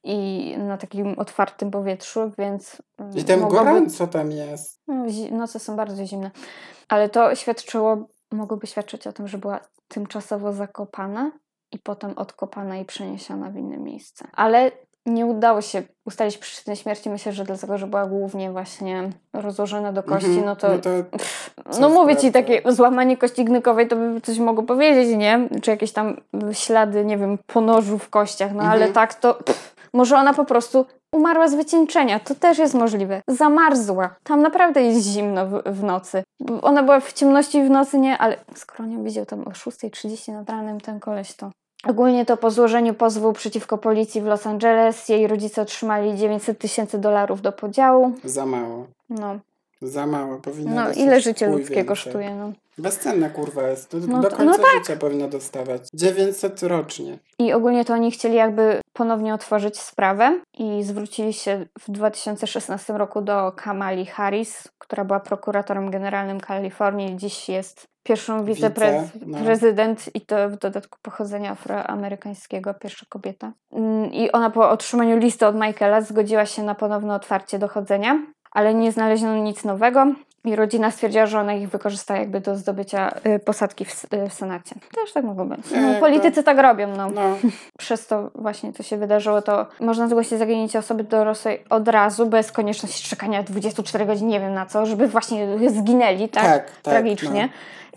i 0.04 0.54
na 0.58 0.76
takim 0.78 1.18
otwartym 1.18 1.70
powietrzu, 1.70 2.32
więc 2.38 2.82
I 3.14 3.24
tam 3.24 3.40
mogłoby- 3.40 3.64
gorąco 3.64 4.06
tam 4.06 4.30
jest. 4.32 4.80
No, 4.88 5.04
noce 5.30 5.58
są 5.58 5.76
bardzo 5.76 6.06
zimne. 6.06 6.30
Ale 6.88 7.08
to 7.08 7.34
świadczyło, 7.34 7.96
mogłoby 8.32 8.66
świadczyć 8.66 9.06
o 9.06 9.12
tym, 9.12 9.28
że 9.28 9.38
była 9.38 9.60
tymczasowo 9.88 10.52
zakopana 10.52 11.32
i 11.72 11.78
potem 11.78 12.12
odkopana 12.18 12.76
i 12.76 12.84
przeniesiona 12.84 13.50
w 13.50 13.56
inne 13.56 13.78
miejsce. 13.78 14.28
Ale 14.32 14.70
nie 15.06 15.26
udało 15.26 15.60
się 15.60 15.82
ustalić 16.06 16.38
przyczyny 16.38 16.76
śmierci. 16.76 17.10
Myślę, 17.10 17.32
że 17.32 17.44
dlatego, 17.44 17.78
że 17.78 17.86
była 17.86 18.06
głównie 18.06 18.50
właśnie 18.50 19.10
rozłożona 19.32 19.92
do 19.92 20.02
kości, 20.02 20.26
Mhm. 20.26 20.46
no 20.46 20.56
to... 20.56 20.68
No 20.68 20.78
to 20.78 20.90
co 21.70 21.80
No 21.80 21.88
mówię 21.88 22.16
ci, 22.16 22.32
takie 22.32 22.62
złamanie 22.66 23.16
kości 23.16 23.44
gnykowej 23.44 23.88
to 23.88 23.96
by 23.96 24.20
coś 24.20 24.38
mogło 24.38 24.64
powiedzieć, 24.64 25.16
nie? 25.16 25.48
Czy 25.62 25.70
jakieś 25.70 25.92
tam 25.92 26.16
ślady, 26.52 27.04
nie 27.04 27.18
wiem, 27.18 27.38
ponożu 27.46 27.98
w 27.98 28.08
kościach, 28.10 28.54
no 28.54 28.62
ale 28.62 28.74
Mhm. 28.74 28.92
tak 28.92 29.14
to... 29.14 29.34
Pff, 29.34 29.74
może 29.94 30.16
ona 30.16 30.34
po 30.34 30.44
prostu 30.44 30.86
umarła 31.12 31.48
z 31.48 31.54
wycieńczenia, 31.54 32.20
to 32.20 32.34
też 32.34 32.58
jest 32.58 32.74
możliwe. 32.74 33.22
Zamarzła. 33.28 34.14
Tam 34.22 34.42
naprawdę 34.42 34.82
jest 34.82 35.06
zimno 35.06 35.46
w, 35.46 35.62
w 35.66 35.82
nocy. 35.82 36.22
Ona 36.62 36.82
była 36.82 37.00
w 37.00 37.12
ciemności 37.12 37.62
w 37.62 37.70
nocy, 37.70 37.98
nie? 37.98 38.18
Ale 38.18 38.36
skoro 38.54 38.86
nie 38.88 38.98
widział 39.04 39.26
tam 39.26 39.40
o 39.40 39.50
6.30 39.50 40.32
nad 40.32 40.50
ranem 40.50 40.80
ten 40.80 41.00
koleś, 41.00 41.34
to... 41.34 41.50
Ogólnie 41.84 42.26
to 42.26 42.36
po 42.36 42.50
złożeniu 42.50 42.94
pozwu 42.94 43.32
przeciwko 43.32 43.78
policji 43.78 44.20
w 44.20 44.24
Los 44.26 44.46
Angeles 44.46 45.08
jej 45.08 45.26
rodzice 45.26 45.62
otrzymali 45.62 46.16
900 46.16 46.58
tysięcy 46.58 46.98
dolarów 46.98 47.42
do 47.42 47.52
podziału. 47.52 48.12
za 48.24 48.46
mało. 48.46 48.86
No, 49.10 49.38
Za 49.82 50.06
mało. 50.06 50.36
Powinna 50.38 50.84
no 50.84 50.92
ile 50.92 51.20
życie 51.20 51.46
ludzkie 51.46 51.74
więcej. 51.74 51.84
kosztuje, 51.84 52.34
no. 52.34 52.52
Bezcenna 52.78 53.30
kurwa 53.30 53.62
jest. 53.62 53.88
To 53.90 53.96
No 54.08 54.20
do 54.20 54.28
końca 54.28 54.44
no 54.44 54.52
tak. 54.54 54.66
życia 54.78 54.96
powinna 54.96 55.28
dostawać. 55.28 55.82
900 55.94 56.62
rocznie. 56.62 57.18
I 57.38 57.52
ogólnie 57.52 57.84
to 57.84 57.94
oni 57.94 58.10
chcieli 58.10 58.34
jakby 58.34 58.80
ponownie 58.92 59.34
otworzyć 59.34 59.78
sprawę 59.80 60.40
i 60.58 60.82
zwrócili 60.84 61.32
się 61.32 61.66
w 61.78 61.90
2016 61.90 62.92
roku 62.92 63.20
do 63.20 63.52
Kamali 63.56 64.06
Harris, 64.06 64.68
która 64.78 65.04
była 65.04 65.20
prokuratorem 65.20 65.90
generalnym 65.90 66.40
Kalifornii. 66.40 67.16
Dziś 67.16 67.48
jest 67.48 67.86
pierwszą 68.08 68.44
Wice, 68.44 68.70
no. 68.70 69.38
wiceprezydent 69.38 70.10
i 70.14 70.20
to 70.20 70.48
w 70.48 70.56
dodatku 70.56 70.98
pochodzenia 71.02 71.50
afroamerykańskiego, 71.50 72.74
pierwsza 72.74 73.06
kobieta. 73.08 73.52
Mm, 73.72 74.12
I 74.12 74.32
ona 74.32 74.50
po 74.50 74.70
otrzymaniu 74.70 75.18
listy 75.18 75.46
od 75.46 75.54
Michaela 75.54 76.00
zgodziła 76.00 76.46
się 76.46 76.62
na 76.62 76.74
ponowne 76.74 77.14
otwarcie 77.14 77.58
dochodzenia, 77.58 78.18
ale 78.50 78.74
nie 78.74 78.92
znaleziono 78.92 79.36
nic 79.36 79.64
nowego. 79.64 80.06
I 80.44 80.56
rodzina 80.56 80.90
stwierdziła, 80.90 81.26
że 81.26 81.40
ona 81.40 81.54
ich 81.54 81.68
wykorzysta 81.68 82.16
jakby 82.16 82.40
do 82.40 82.56
zdobycia 82.56 83.10
y, 83.26 83.38
posadki 83.38 83.84
w, 83.84 84.04
y, 84.04 84.28
w 84.28 84.32
Senacie. 84.32 84.74
Też 84.94 85.12
tak 85.12 85.24
mogło 85.24 85.44
być. 85.44 85.72
E, 85.72 85.80
No, 85.80 86.00
politycy 86.00 86.42
tak 86.42 86.58
robią, 86.58 86.88
no 86.96 87.10
No, 87.10 87.36
przez 87.78 88.06
to 88.06 88.30
właśnie 88.34 88.72
to 88.72 88.82
się 88.82 88.96
wydarzyło, 88.96 89.42
to 89.42 89.66
można 89.80 90.08
zgłosić 90.08 90.38
zaginięcie 90.38 90.78
osoby 90.78 91.04
dorosłej 91.04 91.64
od 91.70 91.88
razu, 91.88 92.26
bez 92.26 92.52
konieczności 92.52 93.08
czekania 93.08 93.42
24 93.42 94.06
godzin, 94.06 94.28
nie 94.28 94.40
wiem 94.40 94.54
na 94.54 94.66
co, 94.66 94.86
żeby 94.86 95.08
właśnie 95.08 95.46
zginęli, 95.68 96.28
tak? 96.28 96.44
tak, 96.44 96.70
tak. 96.70 96.80
Tragicznie. 96.82 97.48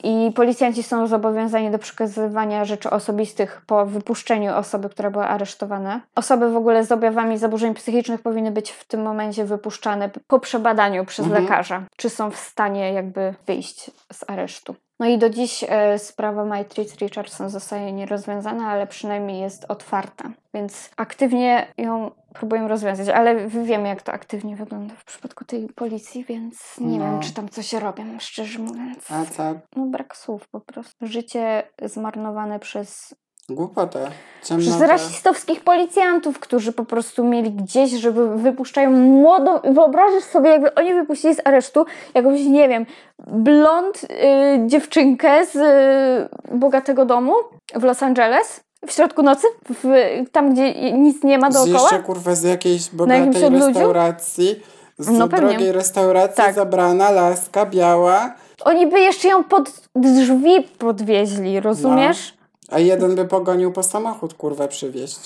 I 0.03 0.31
policjanci 0.35 0.83
są 0.83 1.07
zobowiązani 1.07 1.71
do 1.71 1.79
przekazywania 1.79 2.65
rzeczy 2.65 2.89
osobistych 2.89 3.61
po 3.67 3.85
wypuszczeniu 3.85 4.55
osoby, 4.55 4.89
która 4.89 5.09
była 5.11 5.27
aresztowana. 5.27 6.01
Osoby 6.15 6.51
w 6.51 6.55
ogóle 6.55 6.83
z 6.83 6.91
objawami 6.91 7.37
zaburzeń 7.37 7.73
psychicznych 7.73 8.21
powinny 8.21 8.51
być 8.51 8.71
w 8.71 8.87
tym 8.87 9.01
momencie 9.01 9.45
wypuszczane 9.45 10.09
po 10.27 10.39
przebadaniu 10.39 11.05
przez 11.05 11.25
Mhm. 11.25 11.43
lekarza, 11.43 11.83
czy 11.97 12.09
są 12.09 12.31
w 12.31 12.37
stanie 12.37 12.93
jakby 12.93 13.33
wyjść 13.47 13.91
z 14.13 14.29
aresztu. 14.29 14.75
No 15.01 15.07
i 15.07 15.17
do 15.17 15.29
dziś 15.29 15.65
e, 15.67 15.99
sprawa 15.99 16.45
Maitris 16.45 16.95
Richardson 16.97 17.49
zostaje 17.49 17.93
nierozwiązana, 17.93 18.67
ale 18.67 18.87
przynajmniej 18.87 19.41
jest 19.41 19.65
otwarta. 19.69 20.31
Więc 20.53 20.89
aktywnie 20.97 21.67
ją 21.77 22.11
próbują 22.33 22.67
rozwiązać, 22.67 23.09
ale 23.09 23.47
wiemy, 23.47 23.87
jak 23.87 24.01
to 24.01 24.11
aktywnie 24.11 24.55
wygląda 24.55 24.95
w 24.95 25.05
przypadku 25.05 25.45
tej 25.45 25.67
policji, 25.67 26.23
więc 26.25 26.77
nie 26.79 26.99
No. 26.99 27.05
wiem, 27.05 27.19
czy 27.19 27.33
tam 27.33 27.49
coś 27.49 27.73
robią, 27.73 28.03
szczerze 28.19 28.59
mówiąc. 28.59 29.11
A 29.11 29.25
co? 29.25 29.43
No 29.75 29.85
brak 29.85 30.17
słów 30.17 30.49
po 30.49 30.59
prostu. 30.61 31.07
Życie 31.07 31.63
zmarnowane 31.81 32.59
przez, 32.59 33.15
Głupota. 33.55 33.99
przez 34.41 34.63
Ciemnota. 34.65 34.87
rasistowskich 34.87 35.63
policjantów, 35.63 36.39
którzy 36.39 36.71
po 36.73 36.85
prostu 36.85 37.23
mieli 37.23 37.51
gdzieś, 37.51 37.91
żeby 37.91 38.37
wypuszczają 38.37 38.91
młodą... 38.91 39.59
Wyobrażasz 39.73 40.23
sobie, 40.23 40.49
jakby 40.49 40.75
oni 40.75 40.93
wypuścili 40.93 41.35
z 41.35 41.41
aresztu 41.45 41.85
jakąś, 42.13 42.41
nie 42.45 42.69
wiem, 42.69 42.85
blond 43.27 44.03
y, 44.03 44.07
dziewczynkę 44.67 45.45
z 45.45 45.55
y, 45.55 46.55
bogatego 46.57 47.05
domu 47.05 47.33
w 47.75 47.83
Los 47.83 48.03
Angeles 48.03 48.59
w 48.87 48.91
środku 48.91 49.23
nocy, 49.23 49.47
w, 49.69 49.85
tam 50.31 50.53
gdzie 50.53 50.91
nic 50.93 51.23
nie 51.23 51.37
ma 51.37 51.51
Z 51.51 51.53
dookoła. 51.53 51.79
jeszcze 51.81 51.99
kurwa 51.99 52.35
z 52.35 52.43
jakiejś 52.43 52.89
bogatej 52.89 53.49
restauracji. 53.49 54.59
Z 54.97 55.09
No 55.09 55.27
pewnie. 55.27 55.49
drogiej 55.49 55.71
restauracji 55.71 56.43
Tak. 56.43 56.55
zabrana, 56.55 57.11
laska, 57.11 57.65
biała, 57.65 58.33
Oni 58.65 58.87
by 58.87 58.99
jeszcze 58.99 59.27
ją 59.27 59.43
pod 59.43 59.71
drzwi 59.95 60.61
podwieźli, 60.77 61.59
rozumiesz? 61.59 62.33
A 62.71 62.79
jeden 62.79 63.15
by 63.15 63.25
pogonił 63.25 63.71
po 63.71 63.84
samochód 63.84 64.34
kurwa 64.34 64.67
przywieźć. 64.67 65.19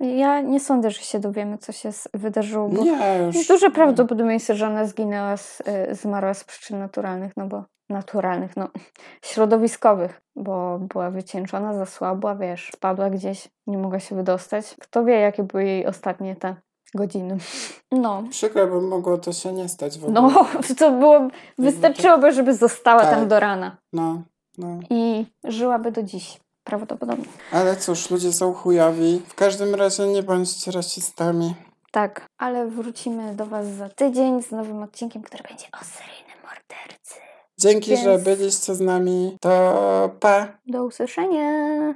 Ja 0.00 0.40
nie 0.40 0.60
sądzę, 0.60 0.90
że 0.90 1.00
się 1.00 1.20
dowiemy, 1.20 1.58
co 1.58 1.72
się 1.72 1.90
wydarzyło, 2.14 2.68
bo 2.68 2.84
Nie, 2.84 3.18
już. 3.26 3.36
jest 3.36 3.48
duże 3.48 3.70
prawdopodobieństwo, 3.70 4.54
że 4.54 4.66
ona 4.66 4.86
zginęła, 4.86 5.36
z, 5.36 5.60
y, 5.60 5.94
zmarła 5.94 6.34
z 6.34 6.44
przyczyn 6.44 6.78
naturalnych, 6.78 7.32
no 7.36 7.46
bo 7.46 7.64
naturalnych, 7.88 8.56
no 8.56 8.68
środowiskowych, 9.24 10.20
bo 10.36 10.78
była 10.78 11.10
wycieńczona, 11.10 11.74
zasłabła, 11.74 12.34
wiesz, 12.34 12.70
spadła 12.74 13.10
gdzieś, 13.10 13.48
nie 13.66 13.78
mogła 13.78 14.00
się 14.00 14.16
wydostać. 14.16 14.76
Kto 14.80 15.04
wie, 15.04 15.14
jakie 15.20 15.42
były 15.42 15.64
jej 15.64 15.86
ostatnie 15.86 16.36
te 16.36 16.56
godziny. 16.94 17.36
No. 17.92 18.22
Przykro, 18.30 18.66
bo 18.66 18.80
mogło 18.80 19.18
to 19.18 19.32
się 19.32 19.52
nie 19.52 19.68
stać 19.68 19.98
w 19.98 20.04
ogóle. 20.04 20.20
No, 20.20 20.46
to 20.78 20.90
było, 20.90 21.28
wystarczyłoby, 21.58 22.32
żeby 22.32 22.54
została 22.54 23.00
Tak. 23.00 23.10
tam 23.10 23.28
do 23.28 23.40
rana 23.40 23.76
No, 23.92 24.22
no. 24.58 24.78
i 24.90 25.26
żyłaby 25.44 25.92
do 25.92 26.02
dziś, 26.02 26.40
prawdopodobnie. 26.66 27.24
Ale 27.52 27.76
cóż, 27.76 28.10
ludzie 28.10 28.32
są 28.32 28.54
chujowi. 28.54 29.22
W 29.28 29.34
każdym 29.34 29.74
razie 29.74 30.06
nie 30.06 30.22
bądźcie 30.22 30.70
rasistami. 30.70 31.54
Tak, 31.90 32.26
ale 32.38 32.66
wrócimy 32.66 33.34
do 33.34 33.46
Was 33.46 33.66
za 33.66 33.88
tydzień 33.88 34.42
z 34.42 34.50
nowym 34.50 34.82
odcinkiem, 34.82 35.22
który 35.22 35.42
będzie 35.48 35.66
o 35.80 35.84
seryjnym 35.84 36.36
mordercy. 36.42 37.14
Dzięki, 37.58 37.96
że 37.96 38.10
Więc- 38.10 38.24
byliście 38.24 38.74
z 38.74 38.80
nami. 38.80 39.36
To 39.40 40.10
pa! 40.20 40.48
Do 40.66 40.84
usłyszenia! 40.84 41.94